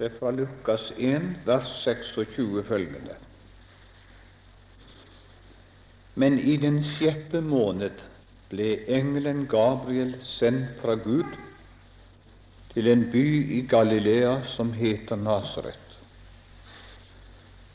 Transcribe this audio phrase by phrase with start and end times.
[0.00, 3.14] Det er fra Lukas 1, vers 26 følgende.
[6.14, 8.00] Men i den sjette måned
[8.48, 11.36] ble engelen Gabriel sendt fra Gud
[12.72, 13.26] til en by
[13.58, 16.00] i Galilea som heter Nasaret,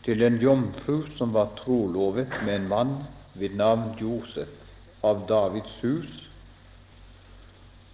[0.09, 2.97] til en jomfru som var trolovet med en mann
[3.37, 4.49] ved navn Josef
[5.05, 6.21] av Davids hus,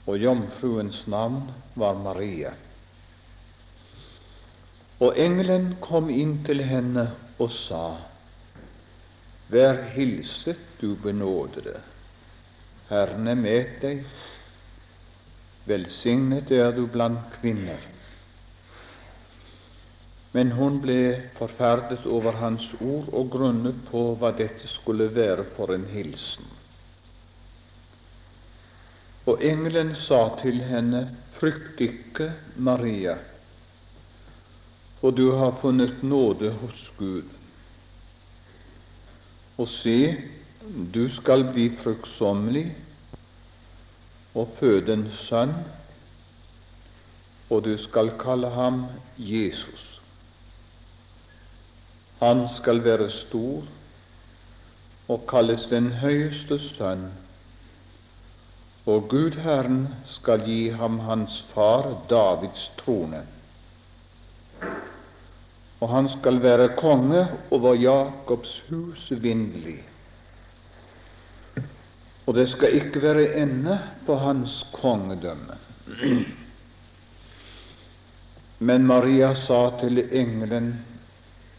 [0.07, 2.55] og jomfruens navn var Maria.
[5.01, 7.07] Og engelen kom inn til henne
[7.41, 7.85] og sa,
[9.51, 11.79] Vær hilset, du benådede,
[12.91, 14.03] Herren er med deg,
[15.67, 17.81] velsignet er du blant kvinner.
[20.31, 20.99] Men hun ble
[21.39, 26.45] forferdet over hans ord og grunnet på hva dette skulle være for en hilsen.
[29.25, 31.09] Og engelen sa til henne,
[31.41, 33.17] Frykt ikke, Maria
[35.01, 37.23] og du har funnet nåde hos Gud.
[39.57, 40.17] Og se,
[40.93, 42.67] du skal bli fruktsommelig
[44.35, 45.55] og føde en sønn,
[47.49, 48.85] og du skal kalle ham
[49.17, 49.87] Jesus.
[52.21, 53.65] Han skal være stor
[55.09, 57.09] og kalles den høyeste sønn,
[58.85, 63.25] og Gud Herren skal gi ham hans far Davids trone
[65.81, 69.79] og han skal være konge over Jakobs hus vindelig.
[72.29, 75.57] Og det skal ikke være ende på hans kongedømme.
[78.59, 80.75] Men Maria sa til engelen,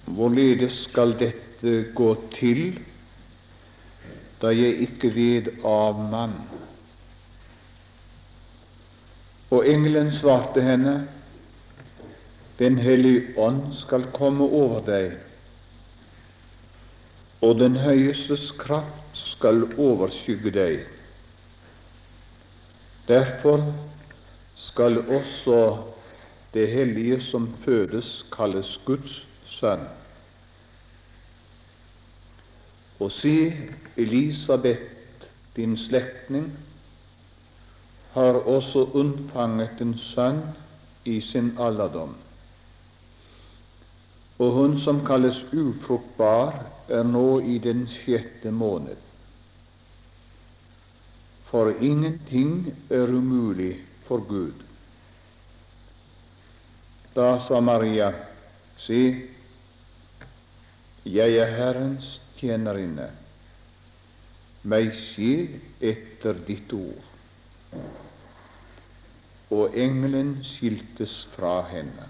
[0.06, 2.78] hvorledes skal dette gå til,
[4.42, 6.38] da jeg ikke vet av mann?
[9.50, 10.94] Og engelen svarte henne,
[12.62, 15.16] den hellige ånd skal komme over deg,
[17.42, 20.84] og den høyestes kraft skal overskygge deg.
[23.08, 23.66] Derfor
[24.68, 25.58] skal også
[26.54, 29.18] det hellige som fødes, kalles Guds
[29.58, 29.88] sønn.
[33.02, 33.36] Og se,
[33.96, 34.86] Elisabeth,
[35.56, 36.52] din slektning,
[38.14, 40.44] har også unnfanget en sønn
[41.04, 42.14] i sin alderdom.
[44.42, 46.56] Og hun som kalles ufruktbar,
[46.90, 48.98] er nå i den sjette måned.
[51.50, 53.76] For ingenting er umulig
[54.08, 54.64] for Gud.
[57.14, 58.10] Da sa Maria,
[58.82, 59.02] Se,
[61.06, 62.08] jeg er Herrens
[62.40, 63.12] tjenerinne.
[64.66, 65.60] Meg skje
[65.92, 67.78] etter ditt ord.
[69.54, 72.08] Og engelen skiltes fra henne.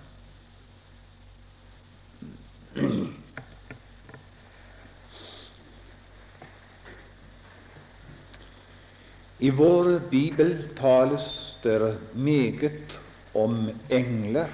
[9.43, 11.25] I vår bibel tales
[11.63, 12.95] det meget
[13.35, 14.49] om engler.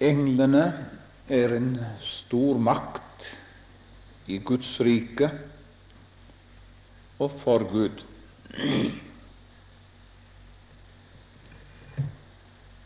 [0.00, 0.64] Englene
[1.28, 1.70] er en
[2.04, 3.26] stor makt
[4.26, 5.30] i Guds rike
[7.18, 8.04] og for Gud.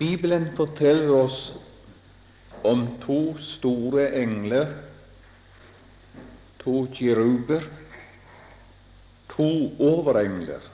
[0.00, 1.41] Bibelen forteller oss
[2.65, 4.71] om to store engler,
[6.62, 7.66] to kiruber,
[9.34, 10.65] to overengler,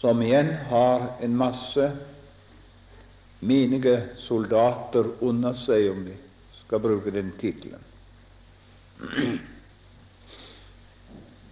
[0.00, 1.86] som igjen har en masse
[3.38, 3.94] menige
[4.26, 6.18] soldater under seg, om vi
[6.64, 7.86] skal bruke den tittelen.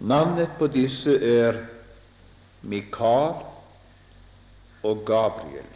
[0.03, 1.63] Navnet på disse er
[2.67, 3.52] Mikael
[4.83, 5.69] og Gabriel.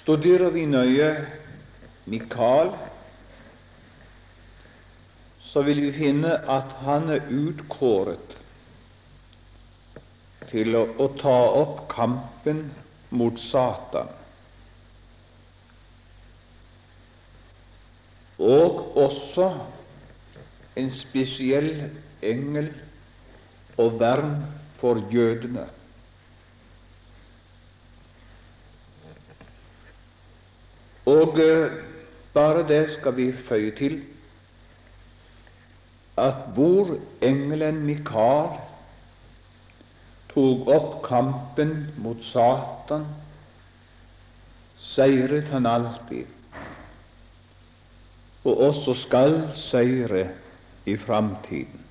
[0.00, 1.10] Studerer vi nøye
[2.08, 2.72] Mikael,
[5.52, 8.36] så vil vi finne at han er utkåret
[10.48, 12.68] til å, å ta opp kampen
[13.10, 14.12] mot Satan.
[18.38, 19.48] Og også
[20.78, 21.72] en spesiell
[22.22, 22.70] engel
[23.78, 24.38] og vern
[24.80, 25.66] for jødene.
[31.08, 31.72] Og eh,
[32.34, 34.02] bare det skal vi føye til
[36.18, 38.58] at hvor engelen Mikael
[40.34, 41.72] tok opp kampen
[42.02, 43.06] mot Satan,
[44.92, 46.26] seiret han alltid,
[48.44, 49.38] og også skal
[49.70, 50.28] seire
[50.86, 51.87] i framtiden.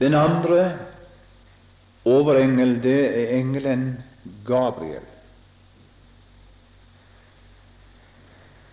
[0.00, 0.78] Den andre
[2.04, 4.02] overengel, det er engelen
[4.46, 5.04] Gabriel.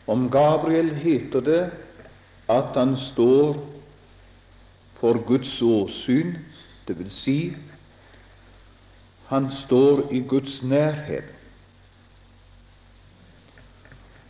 [0.07, 1.62] Om Gabriel heter det
[2.51, 3.56] at han står
[5.00, 6.36] for Guds åsyn,
[6.88, 7.38] vil si
[9.27, 11.24] han står i Guds nærhet.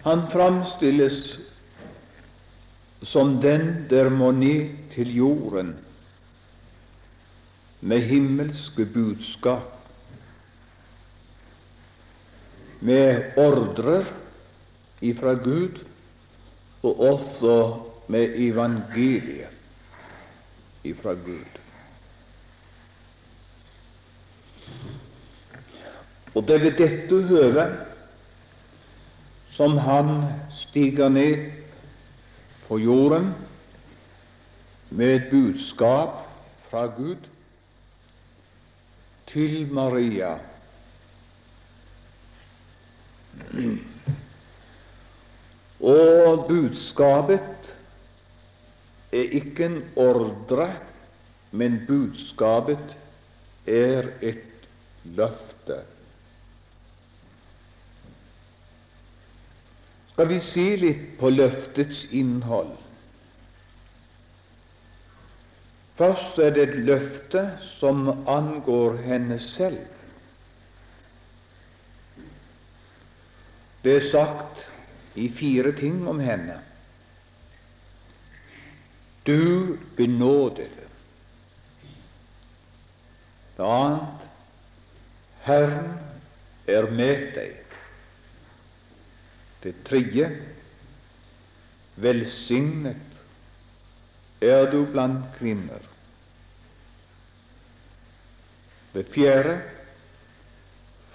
[0.04, 1.18] Han framstilles
[3.04, 5.76] som den der må ned til jorden
[7.82, 9.72] med himmelske budskap,
[12.80, 14.06] med ordrer
[15.02, 15.84] ifra Gud,
[16.84, 19.52] og også med evangeliet
[20.84, 21.60] ifra Gud.
[26.36, 27.76] Og det er ved dette høvet
[29.54, 31.63] som han stiger ned
[32.74, 33.28] på jorden
[34.90, 36.16] med et budskap
[36.72, 37.28] fra Gud
[39.30, 40.32] til Maria.
[45.82, 47.70] Og budskapet
[49.12, 50.72] er ikke en ordre,
[51.52, 52.98] men budskapet
[53.68, 54.70] er et
[55.04, 55.53] løfte.
[60.14, 62.76] Skal vi se litt på løftets innhold?
[65.98, 67.42] Først er det et løfte
[67.80, 69.82] som angår henne selv.
[73.84, 74.62] Det er sagt
[75.18, 76.60] i fire ting om henne.
[79.26, 80.70] Du benådede.
[83.58, 84.30] Det annet
[85.44, 85.98] Herren
[86.68, 87.63] er med deg.
[89.64, 90.28] Det tredje
[91.96, 92.98] velsignet
[94.44, 95.80] er du blant kvinner.
[98.94, 99.56] Det fjerde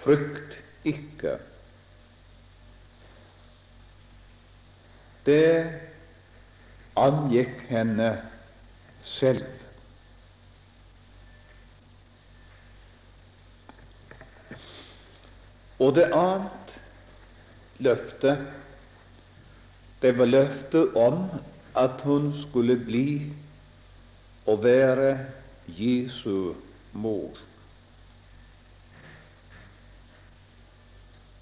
[0.01, 0.57] frykt
[0.89, 1.37] ikke.
[5.29, 5.45] Det
[6.99, 8.09] angikk henne
[9.19, 9.45] selv.
[15.79, 16.58] Og det annet
[17.79, 18.47] løftet,
[20.01, 21.27] det var løftet om
[21.75, 23.31] at hun skulle bli
[24.47, 25.17] og være
[25.67, 26.53] Jesu
[26.93, 27.37] mor.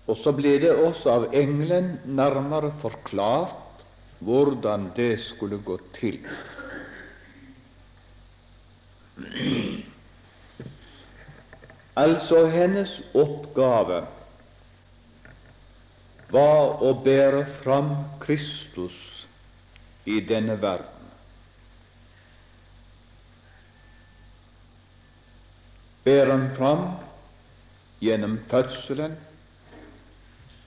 [0.07, 3.83] Og så ble det også av engelen nærmere forklart
[4.19, 6.21] hvordan det skulle gå til.
[11.97, 14.05] Altså hennes oppgave
[16.31, 17.93] var å bære fram
[18.23, 18.95] Kristus
[20.05, 21.05] i denne verden.
[26.03, 26.83] Bære ham fram
[28.03, 29.15] gjennom fødselen,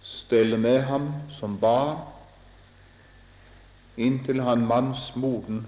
[0.03, 2.01] stelle med ham som barn
[4.01, 5.65] inntil han mannsmoden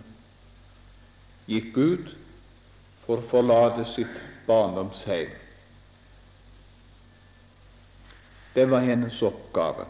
[1.51, 2.13] gikk ut
[3.05, 5.42] for å forlate sitt barndomsheim.
[8.55, 9.87] Det var hennes oppgave.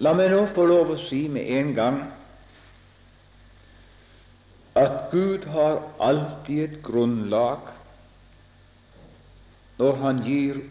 [0.00, 1.98] La meg nå få lov å si med en gang
[4.80, 7.68] at Gud har alltid et grunnlag
[9.80, 10.62] når Han gir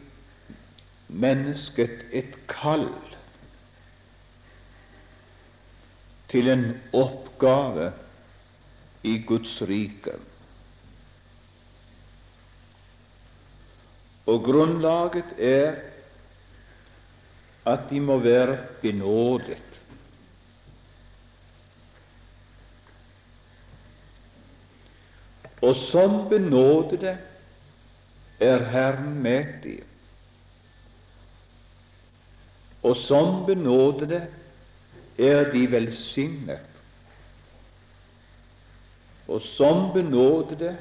[1.09, 2.88] mennesket et kall
[6.29, 7.91] til en oppgave
[9.03, 10.17] i Guds rike.
[14.29, 15.75] Og grunnlaget er
[17.65, 19.63] at de må være benådet.
[25.62, 27.17] Og som benådede
[28.39, 29.83] er Herren med dem.
[32.83, 34.27] Og som benådede
[35.17, 36.59] er de velsignet.
[39.27, 40.77] Og som benådede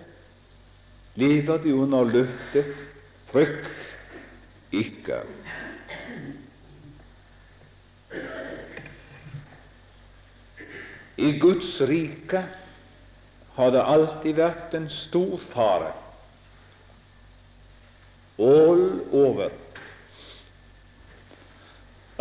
[1.14, 2.87] lever de under løftet
[3.32, 3.68] Frykt
[4.72, 5.22] ikke.
[11.18, 12.44] I Guds rike
[13.58, 15.92] har det alltid vært en stor fare.
[18.38, 19.52] All over.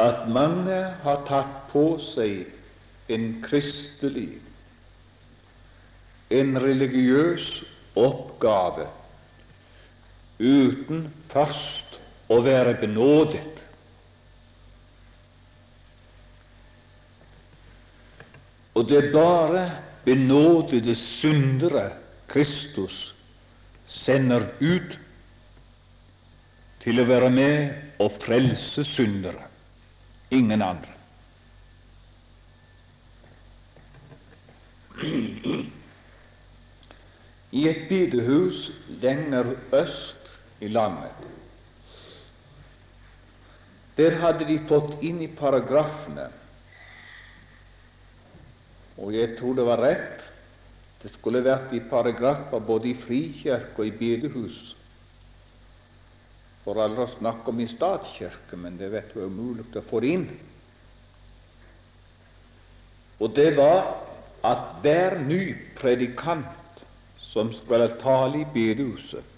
[0.02, 2.50] At mange har tatt på seg
[3.14, 4.42] en kristelig,
[6.34, 7.46] en religiøs
[7.98, 8.90] oppgave
[10.40, 11.98] uten først
[12.30, 13.54] å være benådet.
[18.78, 19.64] Og det er bare
[20.06, 21.90] benådede syndere
[22.28, 22.96] Kristus
[24.04, 24.98] sender ut
[26.84, 29.48] til å være med og frelse syndere,
[30.32, 30.94] ingen andre.
[37.52, 38.70] I et bedehus
[39.02, 40.17] lenger øst
[40.60, 41.26] i landet
[43.98, 46.28] der hadde de fått inn i paragrafene
[48.98, 50.24] og jeg tror det var rett.
[51.04, 54.58] Det skulle vært i paragrafer både i frikirke og i bedehus.
[56.66, 60.02] For aldri å snakke om i statskirke, men det vet du er umulig å få
[60.04, 60.26] inn.
[63.22, 63.94] Og det var
[64.46, 66.84] at hver ny predikant
[67.30, 69.37] som skulle tale i bedehuset,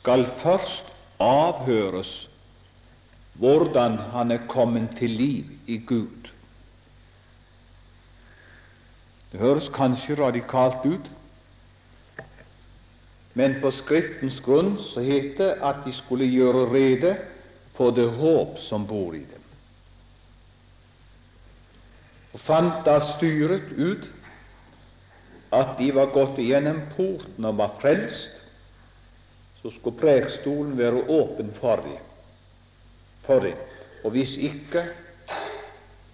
[0.00, 2.28] skal først avhøres
[3.40, 6.28] hvordan han er kommet til liv i Gud.
[9.32, 11.10] Det høres kanskje radikalt ut,
[13.34, 17.14] men på Skriftens grunn så het det at de skulle gjøre rede
[17.76, 19.44] for det håp som bor i dem.
[22.32, 24.10] Og fant da styret ut
[25.52, 28.39] at de var gått igjennom porten og var frelst,
[29.62, 31.98] så skulle prekestolen være åpen for dem.
[33.26, 33.56] For dem.
[34.04, 34.86] Og hvis ikke,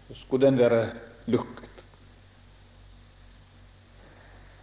[0.08, 0.90] så skulle den være
[1.26, 1.62] lukket.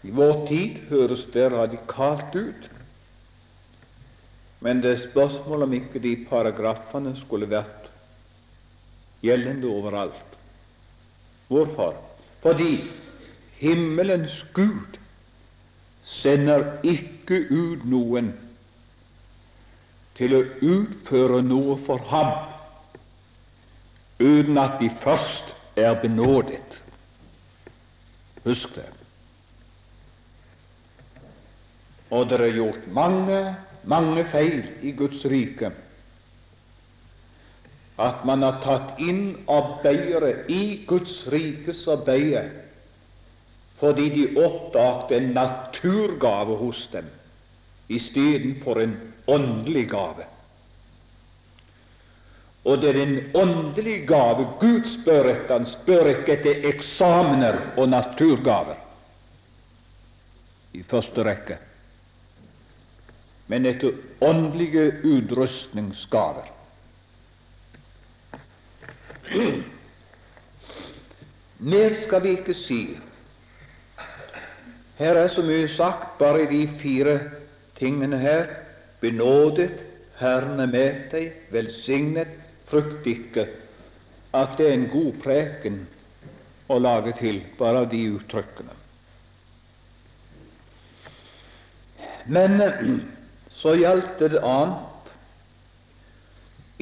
[0.04, 2.70] I vår tid høres det radikalt ut,
[4.60, 7.88] men det er spørsmål om ikke de paragrafene skulle vært
[9.24, 10.38] gjeldende overalt.
[11.48, 11.96] Hvorfor?
[12.44, 12.84] Fordi
[13.60, 15.00] himmelens Gud
[16.04, 18.34] sender ikke ut noen
[20.18, 22.34] til å utføre noe for ham
[24.20, 26.82] uten at de først er benådet.
[28.44, 28.90] Husk det.
[32.14, 33.40] og det er gjort mange,
[33.90, 35.72] mange feil i Guds rike.
[37.98, 42.60] At man har tatt inn arbeidere i Guds rikes arbeid
[43.82, 47.10] fordi de oppdaget en naturgave hos dem
[47.90, 48.96] istedenfor en
[49.28, 50.30] åndelig gave.
[52.64, 55.58] Og det er en åndelig gave Gud spør etter.
[55.58, 58.80] Han spør ikke etter eksamener og naturgaver
[60.74, 61.60] i første rekke
[63.48, 66.48] men etter åndelige utrustningsgaver.
[71.60, 72.80] Mer skal vi ikke si.
[74.98, 77.18] Her er så mye sagt, bare de fire
[77.84, 78.48] tingene her.
[79.02, 79.84] Benådet,
[80.20, 82.32] Herren er med deg, velsignet,
[82.72, 83.48] frykt ikke.
[84.34, 85.84] At det er en god preken
[86.72, 88.80] å lage til bare av de uttrykkene.
[92.26, 92.62] Men
[93.62, 94.90] så gjaldt det annet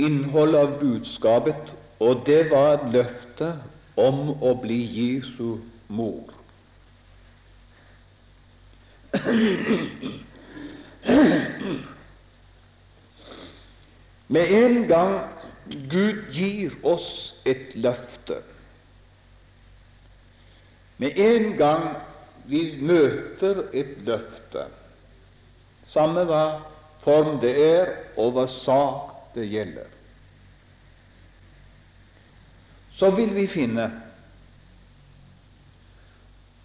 [0.02, 3.50] innhold av budskapet, og det var et løfte
[4.00, 5.58] om å bli Jesu
[5.90, 6.30] mor.
[14.28, 15.20] Med en gang
[15.92, 18.42] Gud gir oss et løfte,
[20.98, 21.88] med en gang
[22.46, 24.68] vi møter et løfte,
[25.94, 26.44] samme hva
[27.04, 29.90] form det er, og hva sak det gjelder.
[33.00, 33.88] Så vil vi finne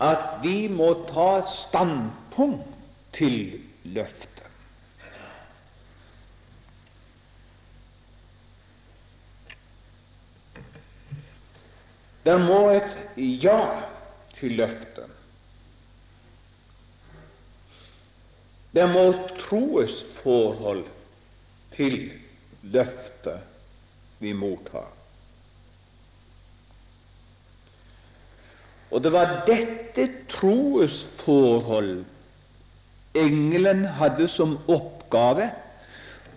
[0.05, 1.31] at vi må ta
[1.63, 2.75] standpunkt
[3.17, 3.57] til
[3.95, 4.37] løftet.
[12.27, 13.61] Det må et ja
[14.41, 15.13] til løftet.
[18.75, 19.05] Det må
[19.47, 20.83] troes forhold
[21.77, 21.97] til
[22.63, 23.39] løftet
[24.19, 24.91] vi mottar.
[28.91, 32.05] Og det var dette troes forhold
[33.19, 35.51] engelen hadde som oppgave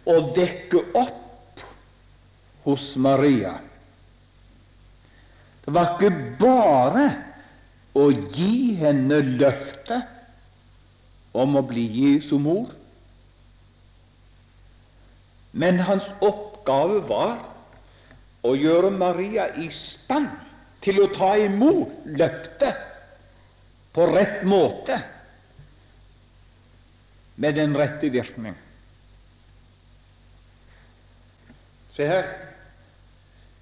[0.10, 1.64] å vekke opp
[2.66, 3.58] hos Maria.
[5.66, 7.06] Det var ikke bare
[7.98, 10.04] å gi henne løftet
[11.38, 12.72] om å bli Jesu mor.
[15.52, 17.38] Men hans oppgave var
[18.46, 20.30] å gjøre Maria i stand
[20.86, 22.86] til å ta imot løftet
[23.94, 25.00] på rett måte,
[27.40, 28.58] med den rette virkning.
[31.96, 32.24] Se her.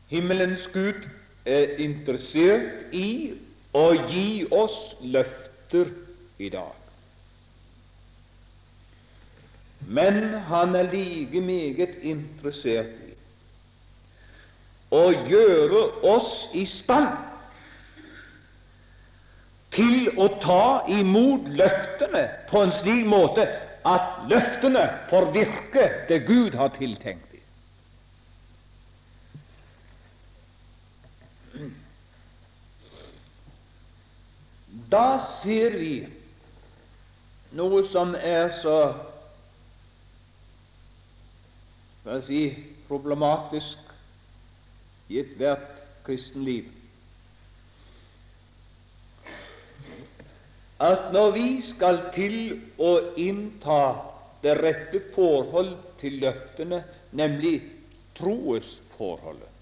[0.09, 1.05] Himmelens Gud
[1.45, 3.33] er interessert i
[3.77, 5.91] å gi oss løfter
[6.41, 6.73] i dag.
[9.87, 13.13] Men han er like meget interessert i
[14.95, 17.13] å gjøre oss i stand
[19.75, 23.45] til å ta imot løftene på en slik måte
[23.87, 27.43] at løftene får virke det Gud har tiltenkt dem.
[34.91, 35.93] Da ser vi
[37.57, 38.77] noe som er så
[42.01, 42.41] skal jeg si,
[42.87, 43.77] problematisk
[45.11, 45.65] i ethvert
[46.07, 46.69] kristenliv.
[50.79, 52.37] At når vi skal til
[52.77, 53.81] å innta
[54.43, 56.83] det rette forhold til løftene,
[57.17, 57.55] nemlig
[58.19, 59.53] troesforholdet,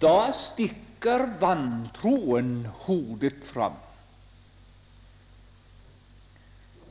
[0.00, 3.78] da stikker vantroen hodet fram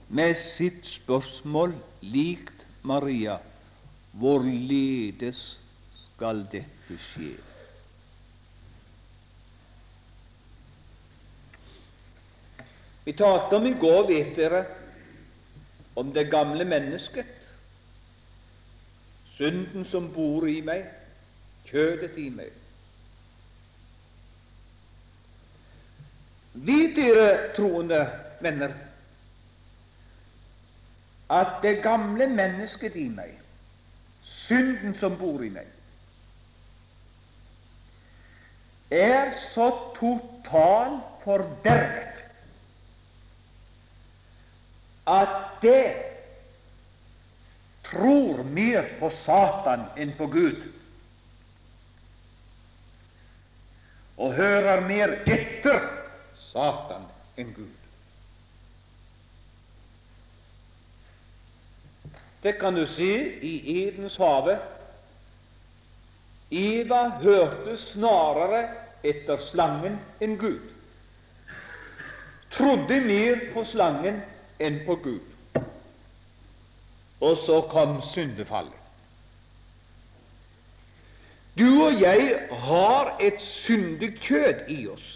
[0.10, 3.38] med sitt spørsmål likt Maria
[4.18, 5.38] hvorledes
[6.00, 7.36] skal dette skje?
[13.10, 14.66] Vi talte om i går, vet dere,
[15.98, 17.26] om det gamle mennesket,
[19.34, 20.84] synden som bor i meg,
[21.72, 22.52] kjødet i meg.
[26.68, 28.04] Vet dere, troende
[28.46, 28.76] venner,
[31.34, 33.34] at det gamle mennesket i meg,
[34.44, 35.74] synden som bor i meg,
[39.02, 42.09] er så totalt fordervet
[45.10, 46.06] at det
[47.90, 50.62] tror mer på Satan enn på Gud,
[54.20, 55.86] og hører mer etter
[56.52, 57.08] Satan
[57.40, 57.76] enn Gud.
[62.44, 64.60] Det kan du se i Edens hage.
[66.52, 68.62] Eva hørte snarere
[69.06, 70.66] etter slangen enn Gud,
[72.56, 74.22] trodde mer på slangen
[74.60, 75.64] enn på Gud.
[77.20, 78.76] Og så kom syndefallet.
[81.60, 85.08] Du og jeg har et syndig kjød i oss.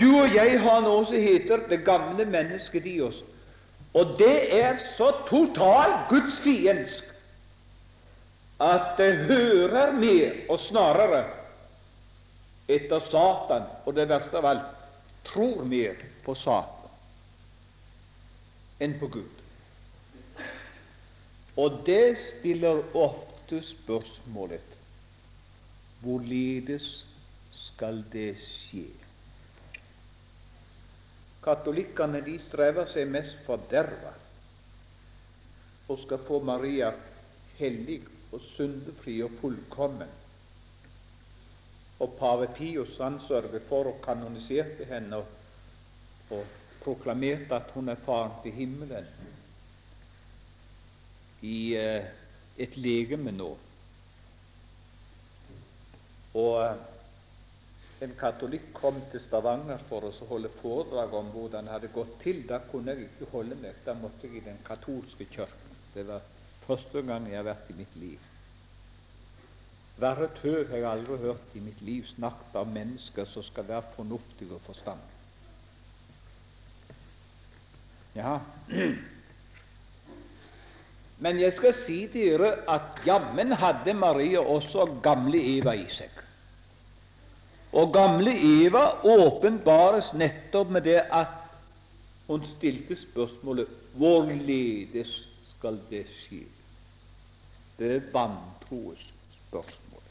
[0.00, 3.18] Du og jeg har noe som heter det gamle mennesket i oss,
[3.94, 7.06] og det er så totalt gudsfiendsk
[8.60, 11.24] at det hører mer og snarere
[12.68, 14.76] etter Satan, og det verste av alt
[15.30, 16.79] tror mer på Satan
[18.80, 19.44] enn på Gud.
[21.60, 24.76] Og det spiller ofte spørsmålet
[26.00, 26.86] hvorledes
[27.66, 28.86] skal det skje?
[31.44, 34.14] Katolikkene de strever seg mest forderva
[35.90, 36.92] og skal få Maria
[37.58, 40.12] hellig og syndefri og fullkommen.
[42.00, 46.44] Og pave Pius han sørget for å kanonisere henne og,
[46.84, 49.08] proklamerte at hun er faren til himmelen
[51.42, 52.08] i eh,
[52.60, 53.50] et legeme nå.
[56.40, 56.80] Og eh,
[58.04, 62.42] en katolikk kom til Stavanger for å holde foredrag om hvordan det hadde gått til.
[62.48, 63.80] Da kunne jeg ikke holde meg.
[63.84, 65.78] Da måtte jeg i den katolske kirken.
[65.94, 66.24] Det var
[66.66, 68.28] første gang jeg har vært i mitt liv.
[70.00, 73.92] Verre tøv har jeg aldri hørt i mitt liv snakket av mennesker som skal være
[73.98, 75.09] fornuftige og forstandige.
[78.14, 78.38] Ja.
[81.22, 86.22] Men jeg skal si dere at jammen hadde Maria også gamle Eva i seg.
[87.76, 91.36] Og gamle Eva åpenbares nettopp med det at
[92.26, 93.68] hun stilte spørsmålet
[94.00, 95.12] hvorledes
[95.52, 96.44] skal det skje?
[97.78, 99.02] Det er vantroes
[99.48, 100.02] spørsmål.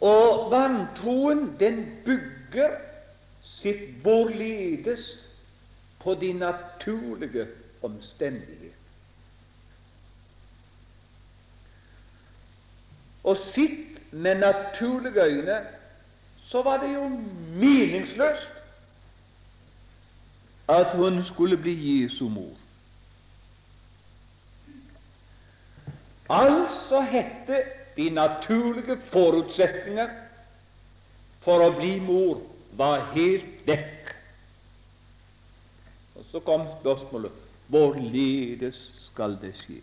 [0.00, 2.76] Og vantroen, den bygger
[3.62, 5.18] sitt hvorledes
[6.02, 7.46] på de naturlige
[7.82, 8.76] omstendigheter.
[13.24, 15.66] Og sitt med naturlige øyne
[16.46, 17.08] så var det jo
[17.58, 18.52] meningsløst
[20.68, 22.56] at hun skulle bli Jesu mor.
[26.30, 27.62] Altså hette
[27.96, 30.08] de naturlige forutsetninger
[31.40, 32.42] for å bli mor
[32.76, 34.14] var helt vekk.
[36.16, 39.80] Og så kom spørsmålet hvorledes skal det skje?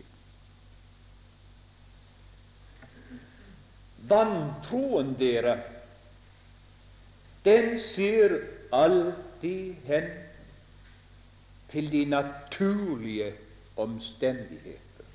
[4.08, 5.58] Vantroen dere,
[7.44, 8.36] den ser
[8.72, 10.10] alltid hen
[11.72, 13.32] til de naturlige
[13.76, 15.08] omstendigheter,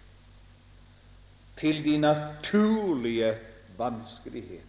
[1.59, 3.37] til de naturlige
[3.77, 4.68] vanskeligheter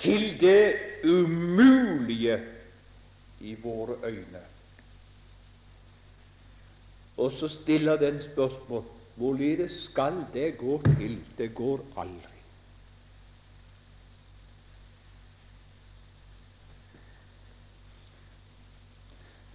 [0.00, 2.40] til det umulige
[3.40, 4.44] i våre øyne.
[7.16, 8.84] Og så stiller den spørsmål
[9.18, 11.18] hvorledes skal det gå til?
[11.38, 12.38] Det går aldri.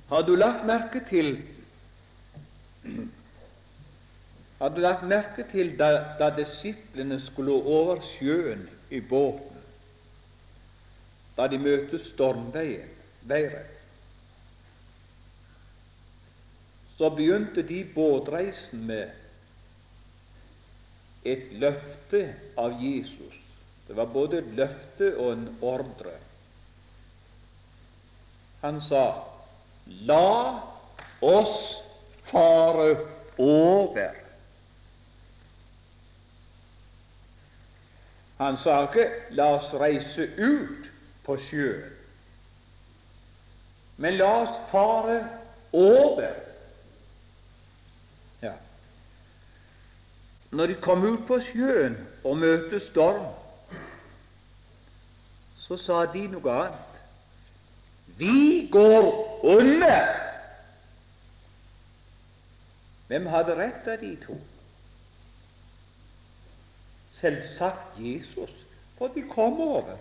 [0.10, 1.41] Har du lagt merke til
[4.60, 5.88] Har du lagt merke til da,
[6.19, 9.53] da disiplene skulle over sjøen i båten,
[11.38, 12.89] da de møtte stormveien,
[13.24, 13.72] været,
[16.98, 19.10] så begynte de båtreisen med
[21.26, 22.26] et løfte
[22.58, 23.39] av Jesus.
[23.88, 26.17] Det var både et løfte og en ordre.
[28.62, 29.06] Han sa
[30.08, 30.60] La
[31.22, 31.58] oss
[32.30, 32.93] fare
[33.38, 34.13] over.
[38.38, 40.83] Han sa ikke 'la oss reise ut
[41.25, 41.99] på sjøen',
[43.97, 45.17] men la oss fare
[45.73, 46.33] over.
[48.41, 48.53] Ja.
[50.51, 53.29] Når de kom ut på sjøen og møtte storm,
[55.63, 56.97] så sa de noe annet.
[58.17, 59.07] Vi går
[59.43, 60.09] under.
[63.07, 64.36] Hvem hadde rett av de to?
[67.21, 68.51] Selvsagt Jesus,
[68.97, 69.97] for de kom over.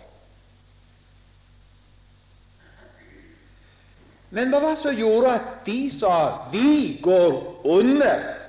[4.33, 8.39] Men hva var det som gjorde at de sa 'vi går under'?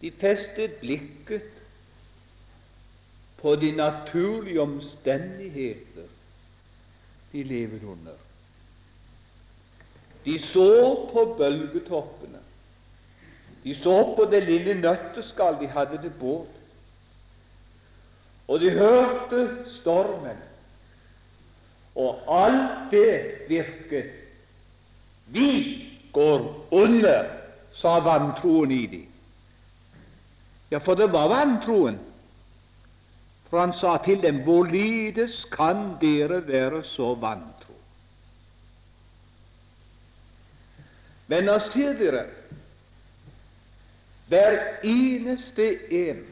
[0.00, 1.50] De festet blikket
[3.36, 6.08] på de naturlige omstendigheter
[7.32, 8.16] de lever under.
[10.24, 12.40] De så på bølgetoppene.
[13.64, 16.48] De så på det lille nøtteskall de hadde til båt.
[18.48, 19.48] Og de hørte
[19.80, 20.40] stormen.
[21.94, 24.10] Og alt det virket.
[25.26, 25.50] Vi
[26.12, 27.24] går under,
[27.72, 29.06] sa vantroen i dem.
[30.70, 31.98] Ja, for det var vantroen.
[33.50, 37.74] For han sa til dem, hvorledes kan dere være så vantro?
[41.26, 42.24] Venner, ser dere,
[44.28, 46.24] hver eneste en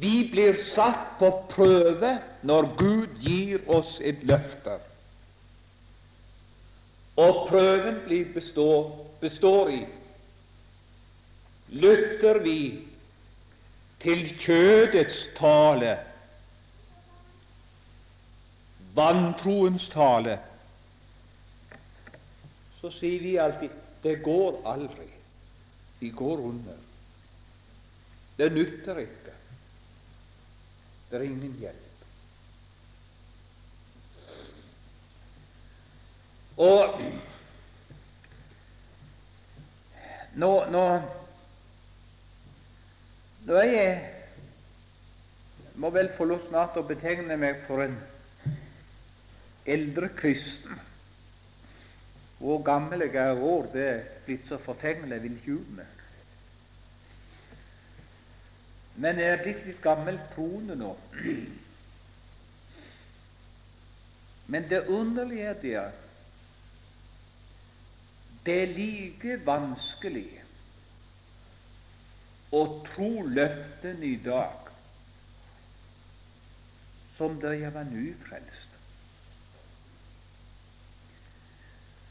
[0.00, 4.78] vi blir satt på prøve når Gud gir oss et løfte.
[7.16, 8.00] Og prøven
[8.34, 8.88] består,
[9.20, 9.84] består i
[11.74, 12.58] lytter vi
[14.02, 15.96] til kjødets tale,
[18.94, 20.38] vantroens tale,
[22.80, 23.72] så sier vi alltid
[24.04, 25.08] det går aldri.
[26.00, 26.76] Vi går under.
[28.36, 29.23] Det nytter ikke.
[31.10, 31.90] Det er ingen hjelp.
[36.56, 37.00] Og
[40.34, 40.84] nå, nå
[43.44, 43.94] nå er jeg
[45.74, 47.96] må vel få lov snart å betegne meg for en
[49.66, 50.78] eldre kristen.
[52.38, 55.93] Hvor gammel jeg er år, det er blitt så forfengelig, jeg vil ikke ut med.
[58.96, 60.92] Men er blitt litt gammel troende nå.
[64.46, 66.00] Men det underlige er det at
[68.44, 70.28] det er like vanskelig
[72.52, 74.68] å tro løftene i dag
[77.16, 78.70] som da jeg var nyfrelst.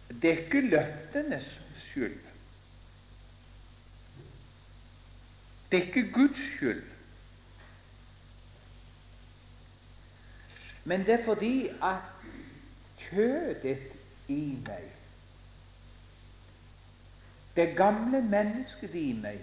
[0.09, 1.47] Det er ikke løftenes
[1.89, 2.32] skyld.
[5.73, 6.83] Det er ikke Guds skyld.
[10.83, 12.27] Men det er fordi at
[13.09, 13.79] kjødet
[14.27, 14.85] i meg,
[17.55, 19.41] det gamle mennesket i meg,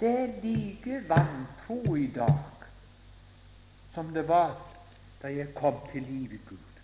[0.00, 2.68] det er like vantro i dag
[3.94, 4.60] som det var
[5.22, 6.80] da jeg kom til livet Gud.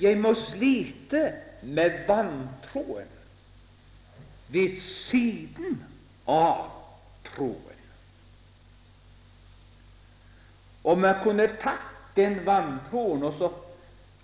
[0.00, 1.28] Jeg må slite
[1.62, 3.13] med vantroen
[4.54, 4.78] ved
[5.10, 5.82] siden
[6.30, 6.70] av
[7.34, 7.80] troen.
[10.84, 13.50] Om jeg kunne tatt den vanntråden og så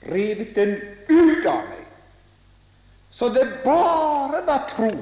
[0.07, 0.77] revet den
[1.09, 1.87] ut av meg,
[3.17, 4.93] så det bare var tro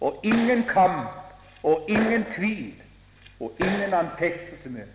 [0.00, 2.74] og ingen kamp og ingen tvil
[3.40, 4.88] og ingen antektelse med.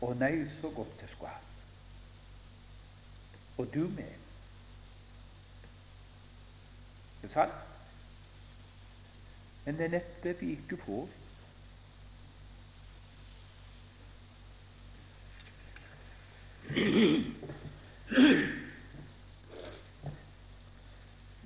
[0.00, 1.36] Å nei, så godt det skulle.
[3.60, 4.14] Og du med.
[7.20, 7.69] Ikke sant?
[9.70, 11.08] Men det er nettopp vi ikke får.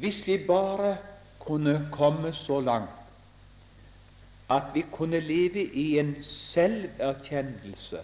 [0.00, 0.96] Hvis vi bare
[1.44, 2.90] kunne komme så langt
[4.50, 8.00] at vi kunne leve i en selverkjennelse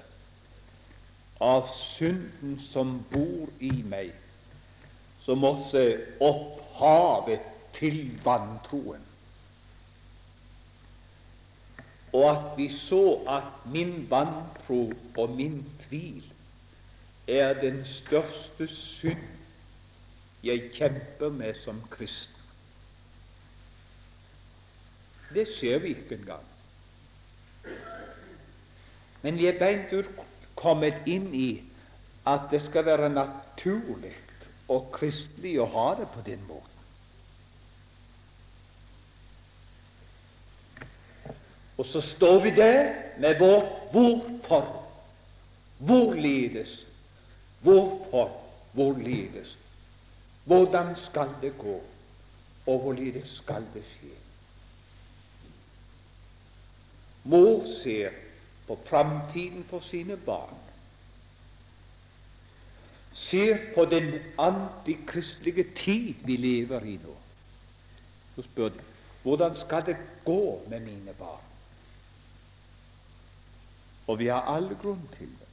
[1.41, 4.13] av synden som bor i meg,
[5.25, 5.87] som også
[6.21, 7.41] opphavet
[7.79, 9.10] til vantroen.
[12.13, 16.25] Og at vi så at min vantro og min tvil
[17.29, 19.27] er den største synd
[20.43, 22.41] jeg kjemper med som kristen.
[25.35, 26.47] Det ser vi ikke engang.
[29.23, 30.09] Men vi er beint ut
[30.57, 31.63] kommet inn i
[32.27, 34.17] at det skal være naturlig
[34.69, 36.80] og kristelig å ha det på den måten.
[41.81, 44.87] Og så står vi der med vårt hvorfor.
[45.79, 46.87] Hvorledes?
[47.61, 48.41] Hvorfor?
[48.73, 49.57] Hvorledes?
[50.45, 51.81] Hvordan skal det gå,
[52.67, 54.13] og hvorledes skal det skje?
[57.25, 58.11] Mor ser
[58.67, 60.57] på framtiden for sine barn,
[63.13, 67.17] ser på den antikristelige tid vi lever i nå.
[68.37, 68.91] Så spør de
[69.23, 71.50] hvordan skal det gå med mine barn?
[74.11, 75.49] Og vi har alle grunn til det.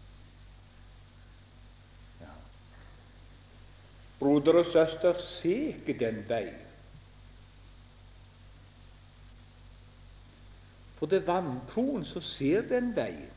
[2.21, 2.31] Ja.
[4.19, 6.63] Broder og søster, se ikke den veien.
[10.97, 13.33] For det er vantroen som ser den veien.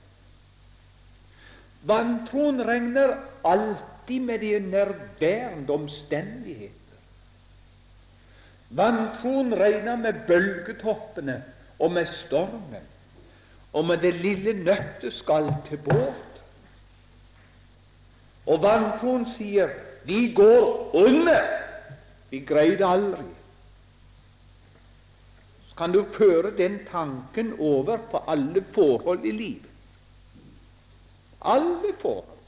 [1.84, 6.96] Vantroen regner alltid med de nærværende omstendigheter.
[8.70, 11.42] Vantroen regner med bølgetoppene
[11.78, 12.89] og med stormen
[13.72, 16.42] og med det lille nøtteskall til båt.
[18.46, 19.68] Og vantroen sier
[20.04, 21.60] 'Vi går under'.
[22.30, 23.24] Vi greide aldri
[25.68, 29.70] Så kan du føre den tanken over på alle forhold i livet.
[31.42, 32.40] Alle forhold.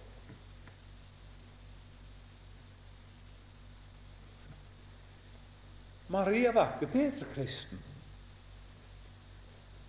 [6.09, 7.79] Maria var ikke bedre kristen.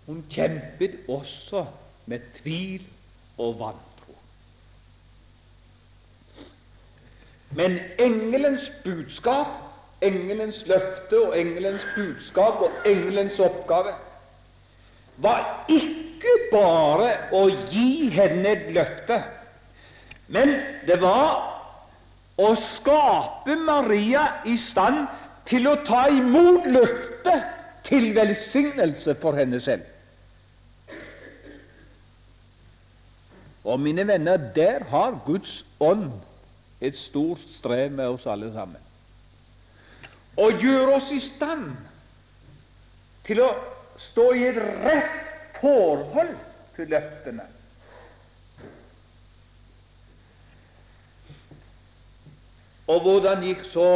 [0.06, 1.66] Hun kjempet også
[2.06, 2.82] med tvil
[3.38, 4.18] og vantro.
[7.56, 9.64] Men engelens budskap
[10.04, 13.94] engelens løfte og engelens budskap og engelens oppgave
[15.24, 19.20] var ikke bare å gi henne et løfte,
[20.34, 20.56] men
[20.88, 21.44] det var
[22.42, 25.06] å skape Maria i stand
[25.50, 27.50] til å ta imot løftet
[27.88, 29.86] til velsignelse for henne selv.
[33.64, 36.12] Og mine venner, der har Guds ånd
[36.82, 38.82] et stort strev med oss alle sammen
[40.38, 41.68] og gjøre oss i stand
[43.28, 43.50] til å
[44.10, 45.20] stå i et rett
[45.62, 46.34] forhold
[46.76, 47.46] til løftene.
[52.90, 53.88] Og hvordan gikk så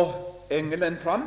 [0.53, 1.25] engelen fram?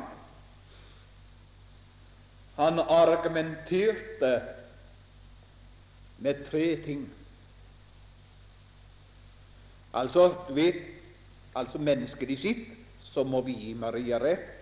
[2.57, 4.33] Han argumenterte
[6.25, 7.05] med tre ting.
[9.95, 10.83] Altså, vet,
[11.55, 12.67] altså mennesket i sitt,
[13.11, 14.57] så må vi gi Maria rett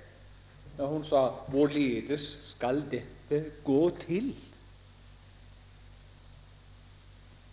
[0.78, 4.36] når hun sa 'Hvorledes skal dette gå til?'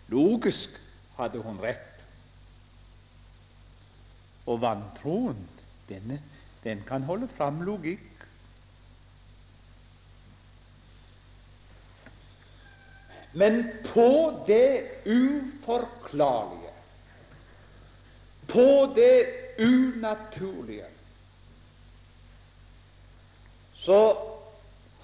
[0.08, 0.70] Logisk
[1.16, 2.04] hadde hun rett.
[4.46, 5.48] Og vantroen,
[5.88, 6.20] denne,
[6.64, 8.12] den kan holde fram logikk.
[13.32, 16.65] Men på det uforklarlige,
[18.48, 19.26] på det
[19.58, 20.84] unaturlige,
[23.74, 24.16] så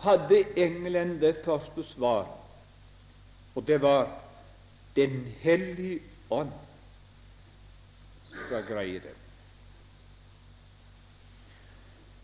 [0.03, 2.27] hadde engelen det første svar,
[3.55, 4.19] og det var
[4.97, 6.01] Den hellige
[6.31, 6.51] ånd
[8.29, 9.15] skal greie det.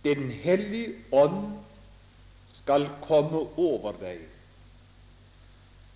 [0.04, 1.58] Den hellige ånd
[2.62, 4.20] skal komme over deg,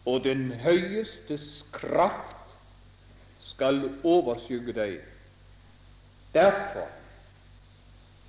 [0.07, 2.57] og den høyestes kraft
[3.53, 5.12] skal overskygge deg.
[6.35, 6.89] Derfor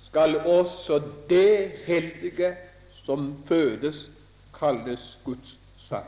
[0.08, 2.56] skal også det hellige
[3.04, 3.96] som fødes,
[4.58, 6.06] kalles Guds sang.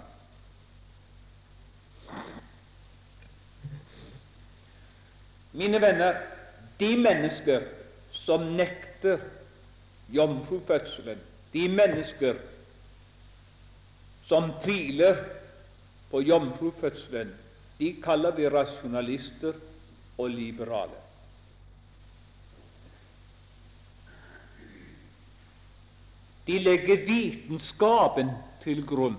[5.52, 6.14] Mine venner,
[6.80, 7.60] de mennesker
[8.12, 9.18] som nekter
[10.08, 11.18] jomfrufødselen,
[11.52, 12.34] de mennesker
[14.28, 15.16] som tviler
[16.10, 17.34] på jomfrufødselen,
[17.78, 19.52] de kaller vi rasjonalister
[20.18, 21.05] og liberale.
[26.46, 28.30] De legger vitenskapen
[28.62, 29.16] til grunn.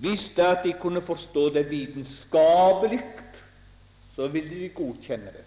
[0.00, 3.02] Hvis det at de kunne forstå det vitenskapelig,
[4.16, 5.44] så ville de godkjenne det.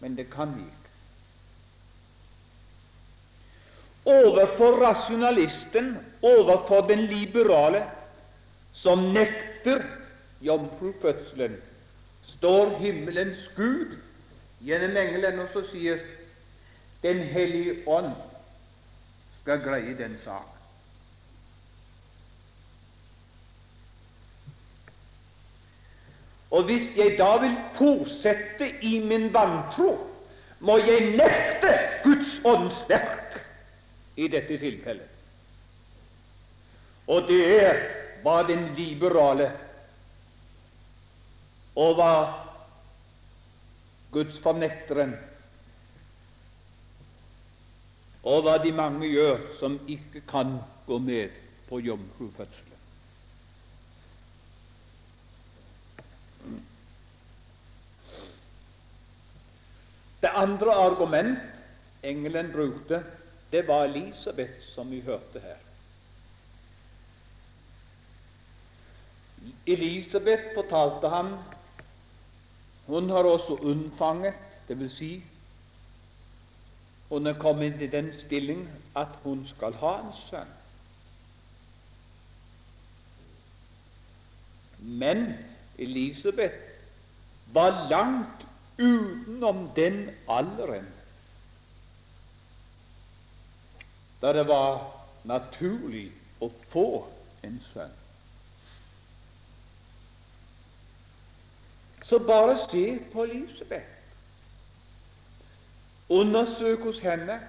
[0.00, 0.88] Men det kan de ikke.
[4.08, 7.84] Overfor rasjonalisten, overfor den liberale,
[8.72, 9.82] som nekter
[10.40, 11.56] jomfrufødselen,
[12.22, 13.96] står himmelens Gud
[14.64, 15.98] gjennom engelen og så sier
[17.02, 18.12] Den hellige ånd
[19.42, 20.54] skal greie den sak.
[26.50, 29.92] Og hvis jeg da vil fortsette i min vantro,
[30.60, 31.72] må jeg nekte
[32.04, 33.36] Guds åndsverk
[34.16, 35.08] i dette tilfellet.
[37.08, 37.78] Og det er
[38.24, 39.52] hva den liberale
[41.78, 42.12] og hva
[44.12, 45.14] Guds fornekteren
[48.28, 51.36] og hva de mange gjør som ikke kan gå med
[51.68, 52.64] på jomfrufødselen.
[60.20, 61.38] Det andre argument
[62.02, 63.04] engelen brukte,
[63.52, 65.60] det var Elisabeth, som vi hørte her.
[69.66, 71.36] Elisabeth fortalte ham
[72.88, 74.34] hun har også unnfanget,
[74.68, 74.92] dvs.
[74.96, 75.24] Si,
[77.08, 80.54] hun er kommet i den stilling at hun skal ha en sønn.
[84.78, 85.34] Men
[85.78, 86.54] Elisabeth
[87.52, 88.46] var langt
[88.78, 90.86] utenom den alderen
[94.22, 94.80] da det var
[95.24, 96.08] naturlig
[96.42, 96.88] å få
[97.46, 97.94] en sønn.
[102.08, 103.97] Så bare se på Elisabeth.
[106.08, 107.40] Undersøk hos henne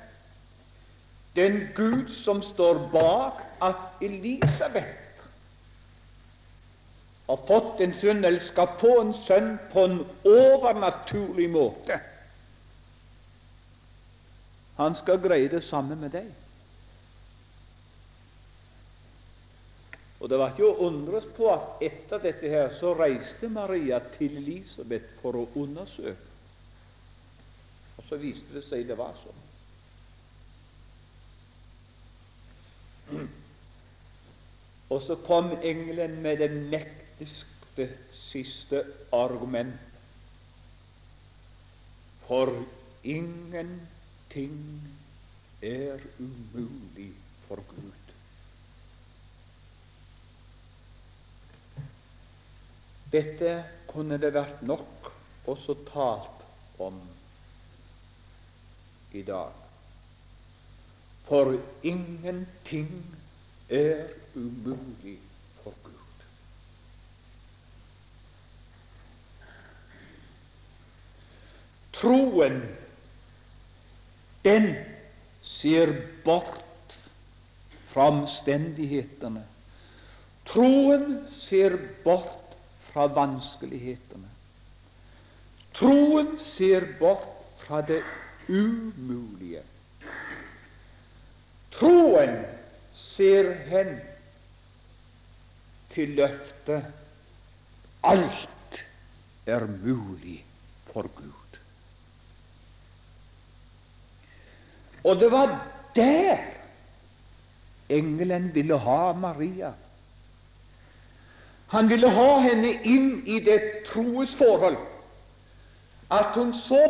[1.36, 4.98] den Gud som står bak at Elisabeth
[7.30, 12.00] har fått en sønn, eller skal få en sønn, på en overnaturlig måte.
[14.80, 16.32] Han skal greie det samme med deg.
[20.20, 24.42] Og Det var ikke å undres på at etter dette her så reiste Maria til
[24.42, 26.29] Elisabeth for å undersøke.
[28.00, 29.46] Og så viste det seg det var sånn.
[34.90, 37.90] Og så kom engelen med det mektigste
[38.30, 39.76] siste argument.
[42.30, 42.54] For
[43.04, 44.58] ingenting
[45.62, 47.12] er umulig
[47.50, 48.16] for Gud.
[53.12, 53.54] Dette
[53.90, 55.10] kunne det vært nok
[55.50, 56.46] også talt
[56.80, 57.02] om
[59.12, 59.52] i dag.
[61.28, 63.06] For ingenting
[63.70, 65.20] er umulig
[65.64, 65.94] for Gud.
[71.94, 72.62] Troen,
[74.44, 74.76] den
[75.44, 75.94] ser
[76.26, 76.96] bort
[77.94, 79.44] fra omstendighetene.
[80.50, 82.56] Troen ser bort
[82.90, 84.30] fra vanskelighetene.
[85.78, 87.28] Troen ser bort
[87.68, 88.02] fra det
[88.50, 89.62] umulige.
[91.72, 92.36] Troen
[93.16, 94.00] ser hen
[95.94, 96.86] til løftet
[98.04, 98.80] alt
[99.48, 100.46] er mulig
[100.94, 101.60] for Gud.
[105.04, 106.38] Og det var der
[107.90, 109.72] engelen ville ha Maria.
[111.70, 113.62] Han ville ha henne inn i det
[113.92, 114.78] troes forhold,
[116.12, 116.82] at hun så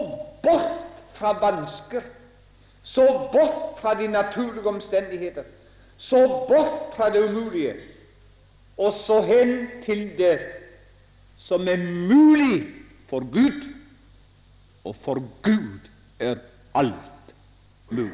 [0.43, 0.88] bort
[1.19, 2.01] fra vansker,
[2.83, 5.43] så bort fra de naturlige omstendigheter,
[5.97, 7.75] så bort fra det umulige,
[8.77, 10.39] og så hen til det
[11.37, 12.67] som er mulig
[13.09, 13.73] for Gud,
[14.83, 15.79] og for Gud
[16.19, 16.35] er
[16.75, 17.33] alt
[17.89, 18.11] mulig.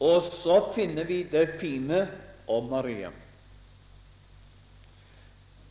[0.00, 2.08] Og så finner vi det fine
[2.46, 3.12] om Maria.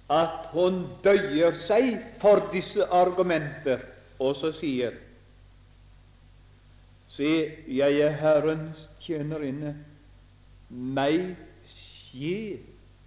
[0.10, 3.82] at hun bøyer seg for disse argumenter,
[4.20, 4.94] og så sier
[7.16, 7.32] Se,
[7.72, 9.72] jeg er Herrens tjenerinne.
[10.70, 11.38] Meg
[11.72, 12.58] skje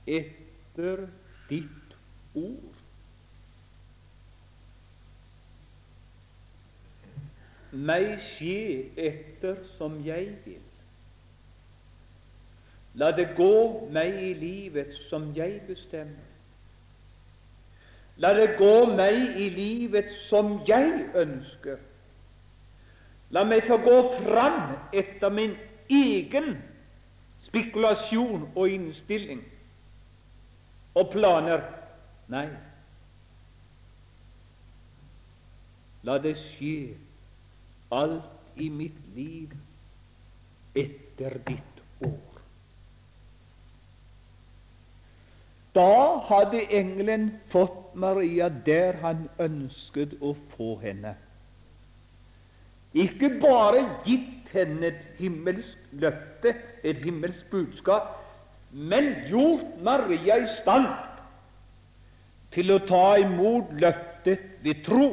[0.09, 1.03] etter
[1.51, 1.93] ditt
[2.33, 2.79] ord.
[7.73, 10.68] Meg skje etter som jeg vil.
[12.99, 16.25] La det gå meg i livet som jeg bestemmer.
[18.19, 21.79] La det gå meg i livet som jeg ønsker.
[23.31, 25.55] La meg få gå fram etter min
[25.93, 26.57] egen
[27.47, 29.45] spekulasjon og innstilling
[30.99, 31.63] og planer.
[32.29, 32.49] Nei,
[36.05, 36.97] la det skje
[37.95, 39.55] alt i mitt liv
[40.77, 42.43] etter ditt ord.
[45.75, 51.15] Da hadde engelen fått Maria der han ønsket å få henne.
[52.97, 58.17] Ikke bare gitt henne et himmelsk løfte, et himmelsk budskap,
[58.73, 60.89] men gjort Maria i stand
[62.57, 65.09] til å ta imot løftet ved tro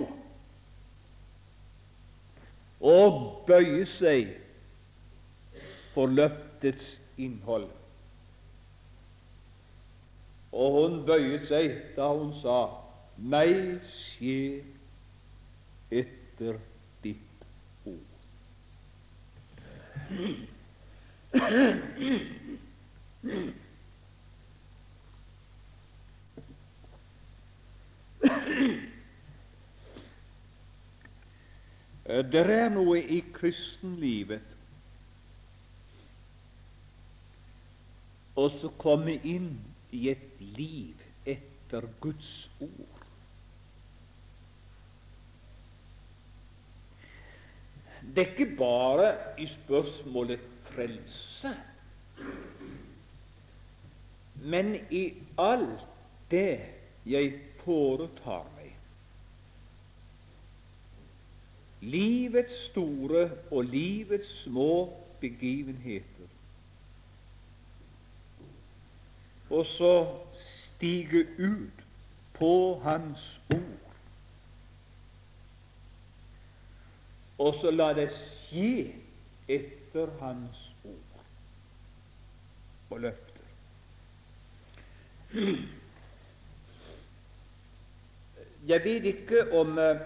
[2.85, 4.35] og bøye seg
[5.95, 7.67] for løftets innhold.
[10.55, 12.59] Og hun bøyet seg da hun sa,
[13.15, 14.63] Meg skje
[15.91, 16.57] etter
[17.03, 17.45] ditt
[17.87, 18.15] ord.
[32.05, 34.51] Det er noe i kristenlivet
[38.35, 39.53] også komme inn
[39.95, 43.01] i et liv etter Guds ord.
[48.15, 49.07] Det er ikke bare
[49.41, 50.39] i spørsmålet
[50.75, 51.53] frelse,
[54.35, 55.05] men i
[55.41, 55.87] alt
[56.31, 56.59] det
[57.05, 57.31] jeg
[57.63, 58.69] foretar meg.
[61.85, 64.69] Livets store og livets små
[65.21, 66.34] begivenheter
[69.49, 70.17] og så
[70.75, 71.83] stige ut
[72.33, 73.91] på Hans ord.
[77.37, 78.95] Og så la det skje
[79.47, 81.23] etter Hans ord
[82.89, 83.31] og løfter.
[88.65, 89.99] Jeg vet ikke om eh,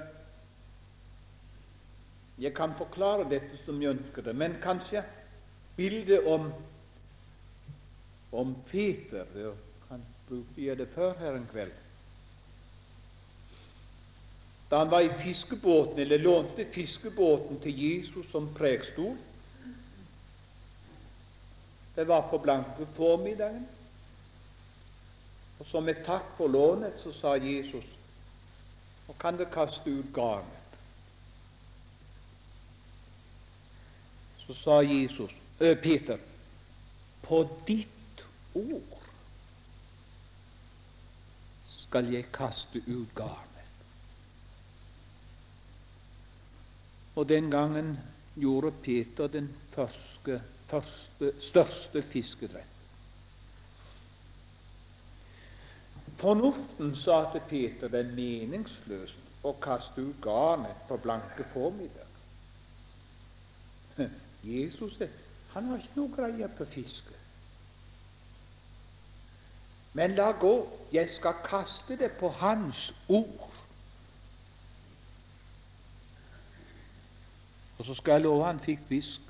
[2.40, 5.04] jeg kan forklare dette som jeg ønsker det, men kanskje
[5.78, 6.50] bildet om
[8.32, 9.26] om Peter.
[9.34, 9.54] Det
[9.88, 11.72] kan bruke det før her en kveld.
[14.70, 19.18] Da han var i fiskebåten, eller lånte fiskebåten til Jesus som prekstol
[21.96, 23.66] Det var på blanke formiddagen.
[25.60, 27.86] Og som et takk for lånet så sa Jesus
[29.08, 30.78] Nå kan du kaste ut garnet.
[34.46, 36.18] Så sa Jesus, Peter,
[37.22, 37.99] på ditt
[38.56, 38.98] ord
[41.90, 43.70] skal jeg kaste ut garnet.
[47.16, 47.98] Og den gangen
[48.36, 52.76] gjorde Peter den første, første største fiskedrett.
[56.20, 62.08] Fornuften sa til Peter det er meningsløst å kaste ut garnet på blanke formiddag.
[64.44, 65.00] Jesus
[65.54, 67.19] han har ikke noe greie på fiske.
[69.94, 73.50] Men la gå, jeg skal kaste det på Hans ord.
[77.78, 79.22] Og så skal jeg love han fikk fisk.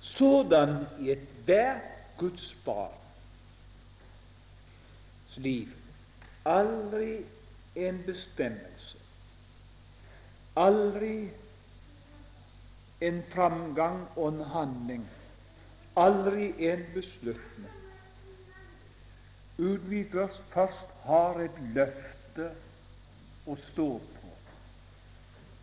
[0.00, 1.82] Sådan i ethvert
[2.18, 2.94] Guds barns
[5.36, 5.68] liv.
[6.44, 7.24] Aldri
[7.76, 8.98] en bestemmelse,
[10.56, 11.30] aldri
[13.00, 15.10] en framgang og en handling,
[15.96, 17.79] aldri en beslutning
[19.60, 22.50] uten vi først, har et løfte
[23.46, 24.32] å stå på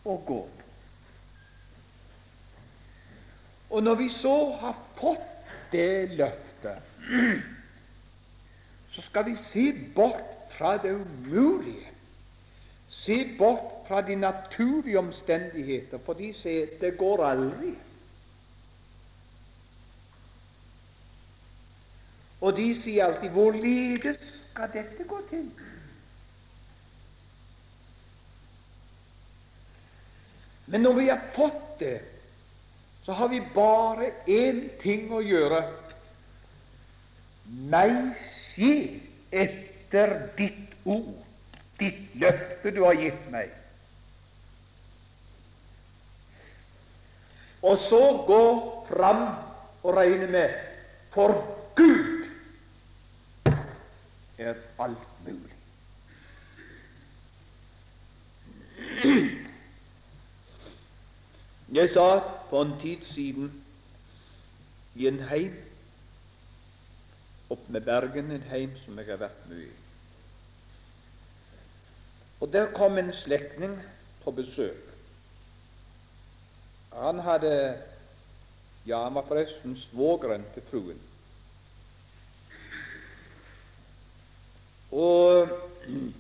[0.08, 0.68] og gå på.
[3.70, 6.80] Og når vi så har fått det løftet,
[8.92, 11.92] så skal vi se bort fra det umulige.
[12.90, 17.76] Se bort fra de naturlige omstendigheter, for de sier det går aldri.
[22.42, 24.18] Og de sier alltid 'Hvorledes
[24.52, 25.52] skal dette gå til?'
[30.68, 32.02] Men når vi har fått det,
[33.06, 35.62] så har vi bare én ting å gjøre.
[37.72, 37.94] Meg
[38.52, 39.00] skje
[39.32, 41.24] etter ditt ord,
[41.80, 43.54] ditt løfte du har gitt meg.
[47.64, 48.44] Og så gå
[48.92, 49.24] fram
[49.84, 50.60] og regne med
[51.16, 51.40] for
[51.76, 52.17] Gud
[54.38, 55.54] er alt mulig.
[61.74, 63.64] Jeg satt for en tid siden
[64.96, 65.58] i en heim
[67.50, 69.76] opp med Bergen, en heim som jeg har vært mye i.
[72.42, 73.76] Og Der kom en slektning
[74.24, 74.84] på besøk.
[76.94, 77.54] Han hadde
[78.88, 81.00] Ja, han var forresten svogeren til fruen.
[84.92, 85.50] Og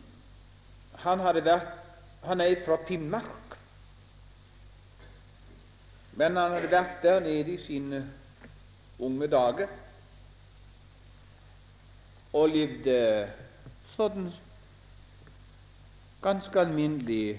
[1.06, 1.74] han hadde vært
[2.28, 3.54] Han er fra Finnmark.
[6.18, 8.02] Men han hadde vært der nede i sine
[9.00, 9.70] unge dager
[12.36, 12.98] og levde
[13.96, 14.32] sånn
[16.26, 17.38] ganske alminnelig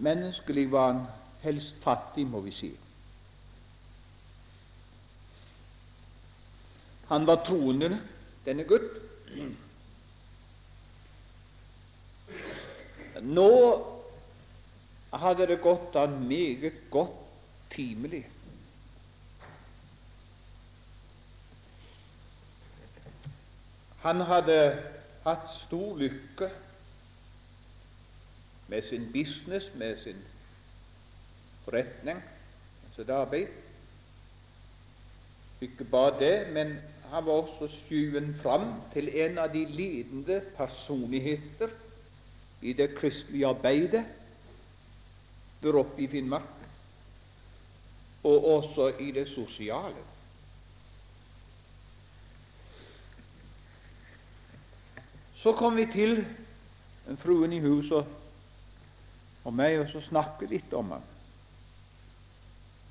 [0.00, 1.00] Menneskelig var han
[1.42, 2.70] helst fattig, må vi si.
[7.10, 7.98] Han var troende,
[8.44, 8.90] denne gutt.
[13.20, 13.50] Nå
[15.12, 17.16] hadde det gått an meget godt
[17.74, 18.24] timelig.
[24.00, 24.56] Han hadde
[25.26, 26.48] hatt stor lykke
[28.70, 30.22] med sin business, med sin
[31.64, 32.22] forretning,
[32.96, 33.48] sitt arbeid.
[35.60, 36.78] Ikke bare det, men
[37.10, 41.72] han var også skjuen fram til en av de ledende personligheter
[42.62, 44.04] i det kristelige arbeidet
[45.62, 46.48] der oppe i Finnmark,
[48.24, 50.04] og også i det sosiale.
[55.42, 56.24] Så kom vi til
[57.20, 58.04] fruen i huset
[59.44, 61.06] og meg, og så snakket litt om ham.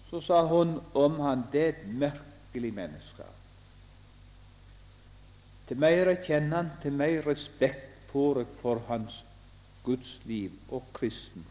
[0.09, 3.26] Så sa hun om han det er et merkelig menneske.
[5.70, 9.24] Til mer jeg kjenner han, til mer respekt får jeg for hans
[9.86, 11.45] gudsliv og kristen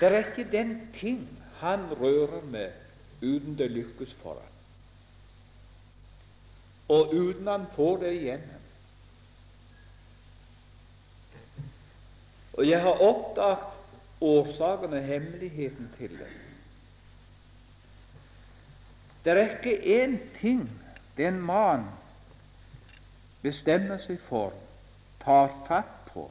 [0.00, 1.28] Det er ikke den ting
[1.58, 2.70] han rører med
[3.22, 4.52] uten det lykkes for ham,
[6.88, 8.66] og uten han får det igjennom.
[12.52, 13.58] Og jeg har oppdaget
[14.20, 16.45] årsaken og hemmeligheten til det.
[19.26, 20.60] Det er ikke én ting
[21.16, 21.88] den mann
[23.42, 24.52] bestemmer seg for,
[25.24, 26.28] tar fatt på,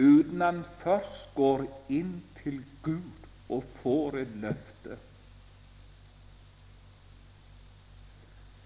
[0.00, 1.62] uten han først går
[1.94, 4.98] inn til Gud og får et løfte.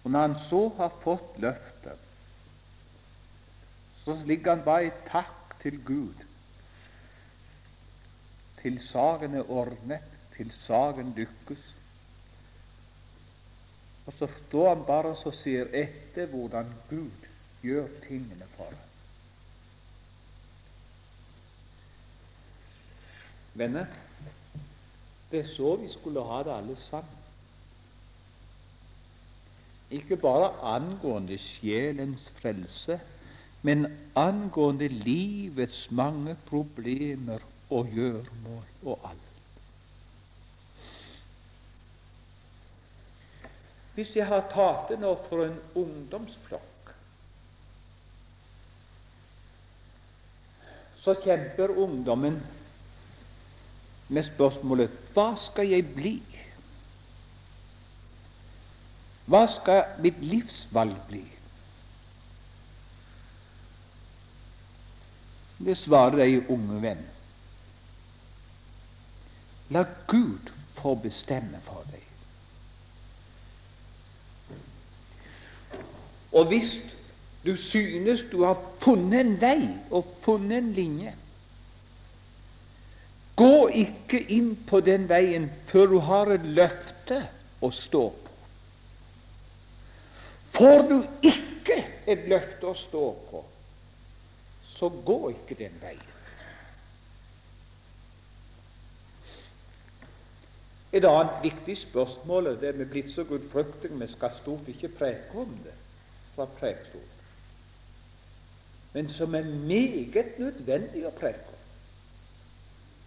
[0.05, 2.09] Og når han så har fått løftet,
[4.05, 6.25] så ligger han bare i takk til Gud.
[8.65, 11.74] Til saken er ordnet, til saken lykkes.
[14.07, 17.29] Og så står han bare og ser etter hvordan Gud
[17.65, 18.91] gjør tingene for ham.
[23.55, 23.87] Venner,
[25.31, 27.21] det er så vi skulle ha det alle sammen.
[29.91, 32.99] Ikke bare angående sjelens frelse,
[33.63, 33.87] men
[34.17, 37.39] angående livets mange problemer
[37.71, 39.34] og gjøremål og alt.
[43.95, 46.71] Hvis jeg har tatt det nå for en ungdomsflokk,
[51.05, 52.41] så kjemper ungdommen
[54.09, 56.17] med spørsmålet hva skal jeg bli?
[59.31, 61.23] Hva skal mitt livsvalg bli?
[65.65, 67.05] Det svarer ei unge venn.
[69.73, 72.04] La Gud få bestemme for deg.
[76.35, 76.73] Og hvis
[77.47, 79.61] du synes du har funnet en vei
[79.91, 81.15] og funnet en linje,
[83.37, 87.19] Gå ikke inn på den veien før du har et løfte
[87.67, 88.35] å stå på.
[90.55, 93.41] Får du ikke et løfte å stå på,
[94.77, 96.11] så gå ikke den veien.
[100.95, 104.95] Et annet viktig spørsmål, og det er vi blitt så gudfryktige vi skal stort ikke
[104.95, 105.75] preke om det
[106.35, 107.11] fra prekestolen,
[108.95, 111.55] men som er meget nødvendig å preke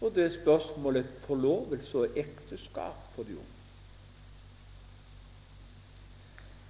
[0.01, 3.55] og det er spørsmålet forlovelse og ekteskap for de unge.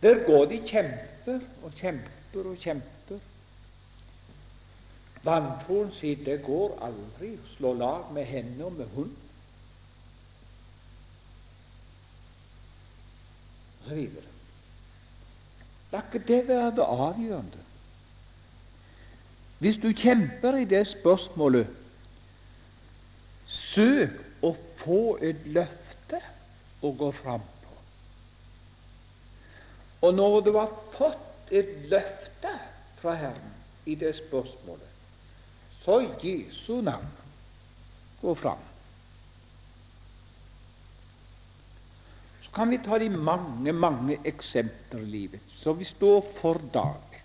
[0.01, 3.19] Der går de kjemper og kjemper og kjemper.
[5.23, 9.15] Vantroen sier det går aldri å slå lag med henne og med hund.
[13.81, 14.36] Og så videre.
[15.91, 17.63] La ikke det være det avgjørende.
[19.59, 21.67] Hvis du kjemper i det spørsmålet,
[23.73, 26.19] søk å få et løfte
[26.83, 27.77] å gå fram på.
[30.07, 32.53] Og når du har fått et løfte
[33.01, 34.93] fra Herren i det spørsmålet,
[35.81, 37.09] så Jesu navn
[38.21, 38.61] gå fram.
[42.57, 47.21] Kan vi ta de mange, mange eksempler i livet som vi står for daglig.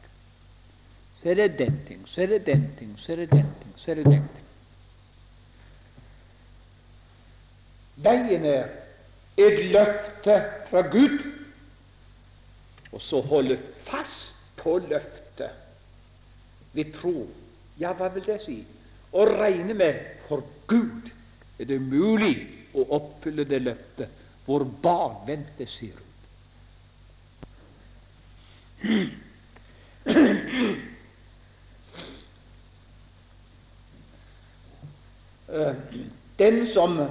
[1.23, 3.73] Så er det den ting, så er det den ting, så er det den ting,
[3.77, 4.47] så er det den ting.
[8.05, 8.69] Veien er
[9.41, 11.19] et løfte fra Gud,
[12.93, 13.57] og så holde
[13.89, 15.51] fast på løftet
[16.73, 17.29] ved tro.
[17.81, 18.59] Ja, hva vil det si?
[19.17, 21.09] Å regne med for Gud
[21.57, 22.35] er det mulig
[22.77, 26.13] å oppfylle det løftet hvor barn venter, ser ut.
[36.39, 37.09] Den som,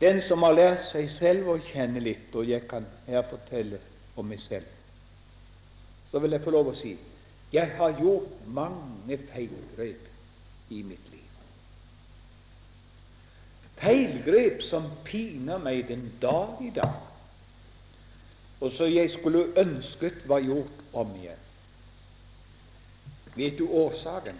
[0.00, 3.80] den som har lært seg selv å kjenne litt, og jeg kan her fortelle
[4.16, 4.68] om meg selv,
[6.12, 6.96] så vil jeg få lov å si
[7.52, 11.11] jeg har gjort mange feilgrep i mitt liv.
[13.82, 17.00] Feilgrep som piner meg den dag i dag,
[18.62, 21.40] og så jeg skulle ønsket var gjort om igjen.
[23.34, 24.38] Vet du årsaken?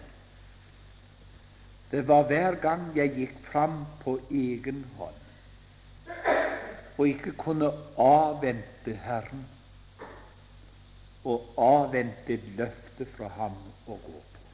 [1.91, 5.19] Det var hver gang jeg gikk fram på egen hånd
[6.97, 9.45] og ikke kunne avvente Herren
[11.25, 14.45] og avvente et løfte fra Ham å gå på.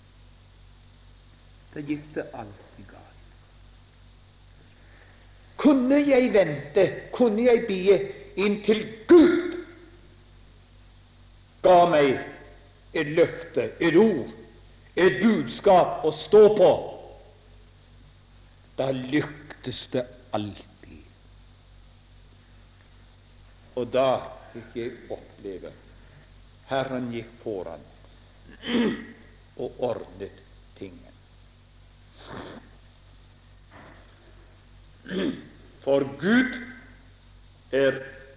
[1.74, 3.09] Da gikk det alltid galt.
[5.60, 7.98] Kunne jeg vente, kunne jeg bie
[8.40, 9.58] inntil Gud
[11.64, 12.14] ga meg
[12.96, 14.32] et løfte, et ord,
[14.96, 16.70] et budskap å stå på,
[18.80, 21.04] da lyktes det alltid.
[23.76, 24.08] Og da
[24.54, 25.74] fikk jeg oppleve
[26.70, 27.84] Herren gikk foran
[29.60, 30.42] og ordnet
[30.80, 31.06] tingen.
[35.90, 36.68] For Gud
[37.72, 37.92] er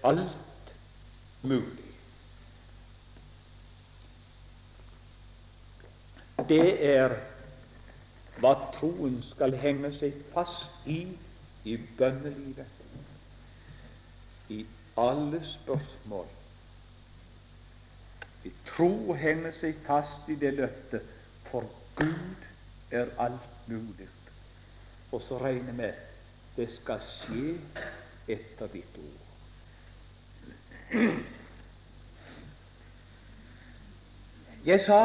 [0.04, 0.70] alt
[1.42, 1.90] mulig.
[6.48, 7.12] Det er
[8.40, 11.02] hva troen skal henge seg fast i
[11.68, 12.78] i bønnelivet,
[14.48, 14.62] i
[14.96, 16.30] alle spørsmål.
[18.48, 21.04] I tro henger seg fast i det løftet,
[21.50, 21.68] for
[22.00, 22.48] Gud
[22.96, 24.08] er alt mulig.
[25.12, 26.11] Og så regner med
[26.56, 27.54] det skal skje
[28.30, 29.22] etter ditt ord.
[34.64, 35.00] Jeg sa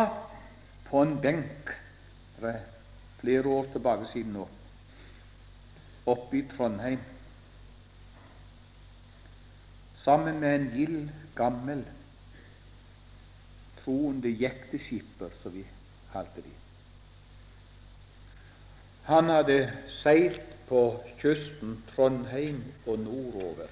[0.89, 1.71] på en benk
[2.45, 2.59] er
[3.21, 4.43] flere år tilbake siden nå,
[6.05, 6.99] oppe i Trondheim,
[10.03, 11.81] sammen med en gild, gammel,
[13.81, 15.65] troende jekteskipper, som vi
[16.11, 16.53] kalte de.
[19.07, 19.57] Han hadde
[20.03, 23.67] seilt på kysten Trondheim og nordover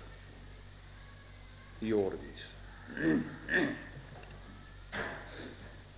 [1.82, 2.46] i årevis.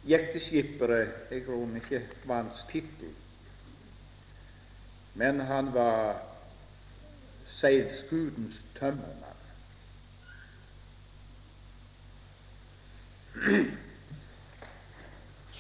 [0.08, 3.12] Jekteskippere er i grunnen ikke manns tittel,
[5.14, 6.22] men han var
[7.60, 9.44] seilskutens tømmermann.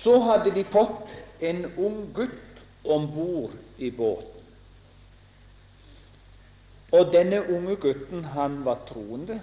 [0.03, 4.36] Så hadde de fått en ung gutt om bord i båten.
[6.91, 9.41] Og denne unge gutten, han var troende.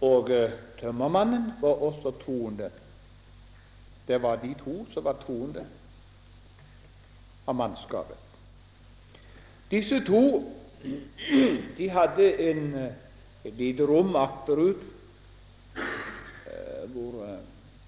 [0.00, 0.50] Og uh,
[0.80, 2.70] tømmermannen var også troende.
[4.08, 5.64] Det var de to som var troende
[7.46, 8.16] av mannskapet.
[9.70, 10.52] Disse to
[11.78, 12.92] de hadde en, eh,
[13.44, 14.82] et lite rom akterut
[15.76, 17.24] uh, hvor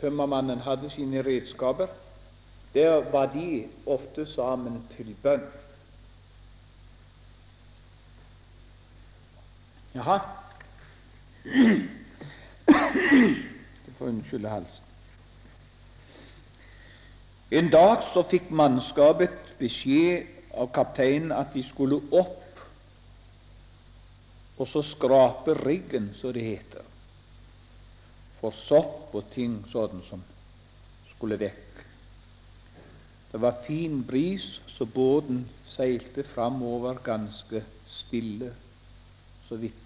[0.00, 1.86] tømmermannen hadde sine redskaper.
[2.74, 5.46] Der var de ofte sammen til bønn.
[9.96, 10.20] Jaha.
[13.84, 14.82] Du får unnskylde halsen.
[17.50, 22.42] En dag så fikk mannskapet beskjed av kapteinen at de skulle opp
[24.56, 26.84] og så skrape riggen, så det heter,
[28.40, 30.22] for sopp og ting sånn som
[31.14, 31.82] skulle vekk.
[33.32, 34.44] Det var fin bris,
[34.76, 35.44] så båten
[35.74, 37.62] seilte framover ganske
[38.00, 38.52] stille,
[39.48, 39.85] så vidt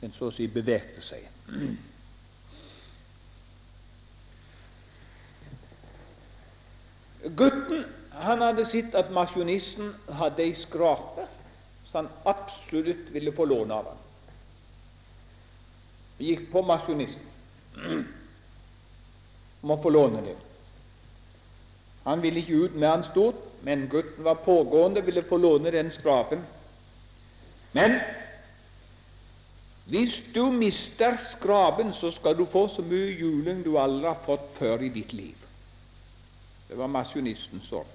[0.00, 1.28] den så å si bevegde seg.
[7.36, 7.86] Gutten
[8.16, 11.26] han hadde sett at masjonisten hadde ei skrape
[11.90, 14.02] som han absolutt ville få låne av ham.
[16.18, 18.04] Gikk på masjonisten
[19.62, 20.36] om å få låne det.
[22.06, 25.90] Han ville ikke ut med han stort, men gutten var pågående, ville få låne den
[25.90, 26.44] skrapen.
[27.72, 27.98] Men
[29.86, 34.48] hvis du mister skrapen, så skal du få så mye juling du aldri har fått
[34.58, 35.36] før i ditt liv.
[36.66, 37.92] Det var masjonistens ord.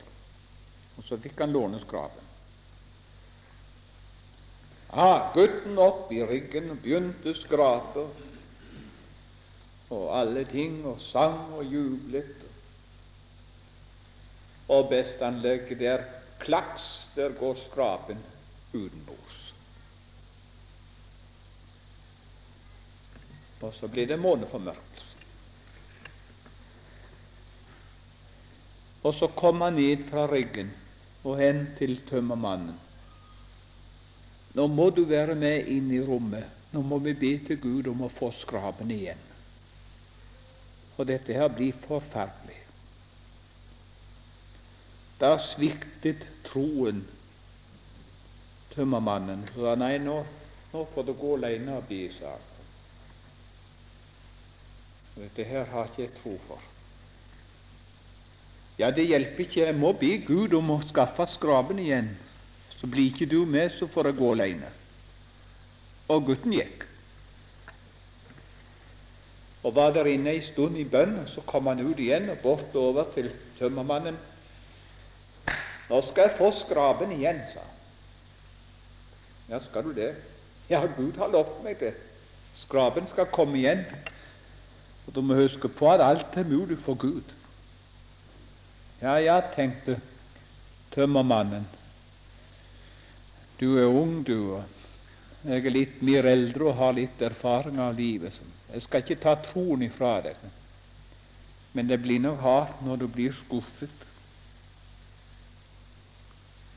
[0.98, 2.28] Og så fikk han låne skrapen.
[4.92, 8.08] Ah, gutten opp i ryggen og begynte å skrape
[9.92, 12.46] og alle ting, og sang og jublet.
[14.72, 16.06] Og bestanlegget der
[16.39, 18.24] klaks, der går skrapen
[18.74, 19.31] utenbords.
[23.62, 25.12] Og så blir det måneformørkelse.
[29.03, 30.72] Og så kom han ned fra ryggen
[31.24, 32.78] og hen til tømmermannen.
[34.53, 36.45] Nå må du være med inn i rommet.
[36.72, 39.20] Nå må vi be til Gud om å få skrapen igjen.
[40.97, 42.59] Og dette her blir forferdelig.
[45.22, 47.03] Da sviktet troen
[48.76, 49.47] tømmermannen.
[49.53, 50.22] Så sa nei, nå,
[50.74, 52.51] nå får du gå alene og be, sa han.
[55.16, 56.62] Dette her har ikke jeg tro for.
[58.80, 59.66] Ja, det hjelper ikke.
[59.66, 62.14] Jeg må be Gud om å skaffe skrapen igjen.
[62.80, 64.72] Så blir ikke du med, så får jeg gå alene.
[66.09, 66.88] Og gutten gikk.
[69.62, 72.76] Og var der inne ei stund i bønn, så kom han ut igjen og bort
[72.76, 74.18] over til tømmermannen.
[75.91, 77.78] Nå skal jeg få skrapen igjen, sa han.
[79.51, 80.16] Ja, skal du det?
[80.72, 81.91] Ja, Gud har lovt meg det.
[82.64, 83.84] Skrapen skal komme igjen.
[85.12, 87.24] Og du må huske på at alt er mulig for Gud.
[89.01, 89.97] Ja, ja, tenkte
[90.95, 91.68] tømmermannen.
[93.59, 94.64] Du er ung, du, og
[95.43, 98.39] jeg er litt mer eldre og har litt erfaring av livet.
[98.72, 100.38] Jeg skal ikke ta troen ifra deg,
[101.76, 104.07] men det blir nok hardt når du blir skuffet.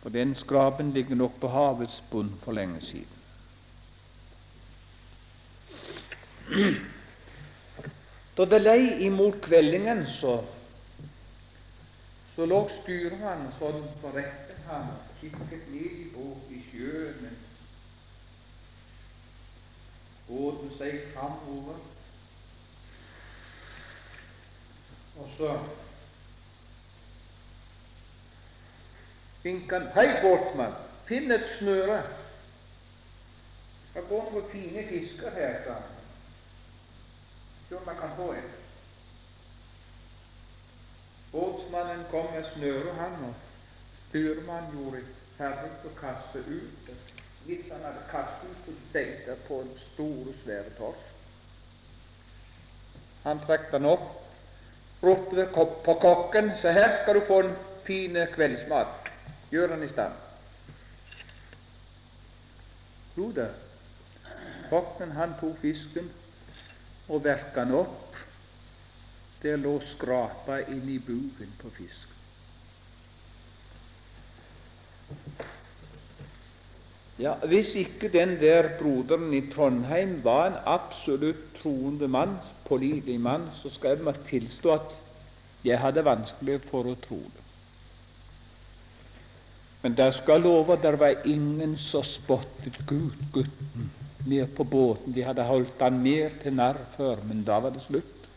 [0.03, 3.15] For den skrapen ligger nok på havets bunn for lenge siden.
[8.37, 10.41] Da det lei imot kveldingen, så,
[12.35, 17.51] så lå styrmannen sånn på rette og kikket ned i båt i sjøen mens
[20.27, 21.79] båten seg framover.
[25.21, 25.51] Og så
[29.45, 32.03] vinket han 'Hei, båtmann, finn et snøre.'
[33.95, 35.94] 'Det går noen fine fisker her', sa han.
[37.69, 38.51] Se om jeg kan få en.
[41.33, 43.35] Båtsmannen kom med snøret, han, og
[44.09, 45.01] styrmannen gjorde
[45.39, 46.93] ferdig å kaste ut.
[47.45, 51.11] Hvis han hadde kastet ut, så tenkte på en stor, svær torsk.
[53.25, 54.11] Han trakk den opp,
[55.03, 57.55] ropte på kokken så her skal du få en
[57.87, 59.09] fin kveldsmat.
[59.51, 60.13] Gjør den i stand.
[63.17, 63.49] Jo da,
[64.71, 66.11] kokken han tok fisken
[67.09, 68.17] og verka den opp.
[69.43, 72.15] Der lå skrapa i buken på fisken.
[77.19, 83.51] Ja, Hvis ikke den der broderen i Trondheim var en absolutt troende mann, pålitelig mann,
[83.63, 84.95] så skal jeg tilstå at
[85.65, 87.45] jeg hadde vanskelig for å tro det.
[89.83, 93.91] Men der skal love at det var ingen som spottet Gud, gutten,
[94.27, 95.13] ned på båten.
[95.13, 98.29] De hadde holdt han mer til narr før, men da var det slutt.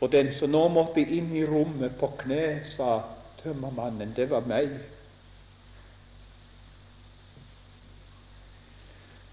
[0.00, 3.02] Og den som nå måtte inn i rommet på kne, sa
[3.42, 4.72] tømmermannen, det var meg.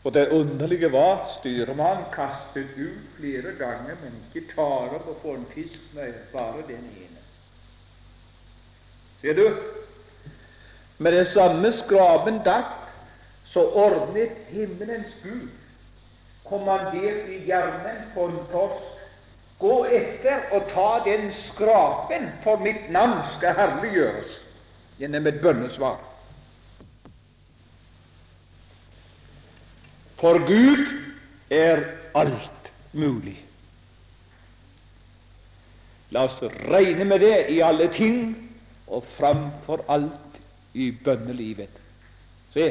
[0.04, 5.48] Og det underlige var styrmannen kastet ut flere ganger, men ikke klarer å få en
[5.52, 7.24] fisk med bare den ene.
[9.22, 9.48] Ser du?
[10.98, 12.77] Med det samme skraben datt,
[13.58, 15.50] så ordnet himmelens Gud,
[16.46, 18.92] kommandert i hjernen på en torsk,
[19.58, 24.36] gå etter og ta den skrapen, for mitt navn skal herliggjøres
[25.00, 25.96] gjennom et bønnesvar.
[30.22, 30.84] For Gud
[31.50, 31.82] er
[32.14, 33.40] alt mulig.
[36.14, 36.38] La oss
[36.70, 38.22] regne med det i alle ting,
[38.88, 40.38] og framfor alt
[40.78, 41.82] i bønnelivet.
[42.54, 42.70] Se,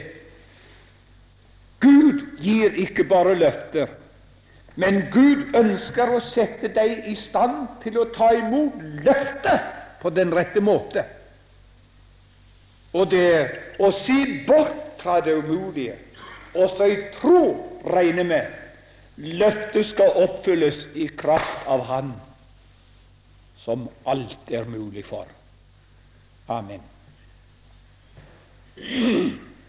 [1.80, 3.92] Gud gir ikke bare løfter,
[4.76, 9.70] men Gud ønsker å sette deg i stand til å ta imot løftet
[10.02, 11.04] på den rette måte.
[12.96, 13.30] Og det
[13.80, 14.18] å si
[14.48, 15.96] bort fra det umulige,
[16.56, 17.40] og så i tro
[17.92, 18.62] regne med
[19.16, 22.14] løftet skal oppfylles i kraft av Han
[23.64, 25.26] som alt er mulig for.
[26.48, 26.80] Amen.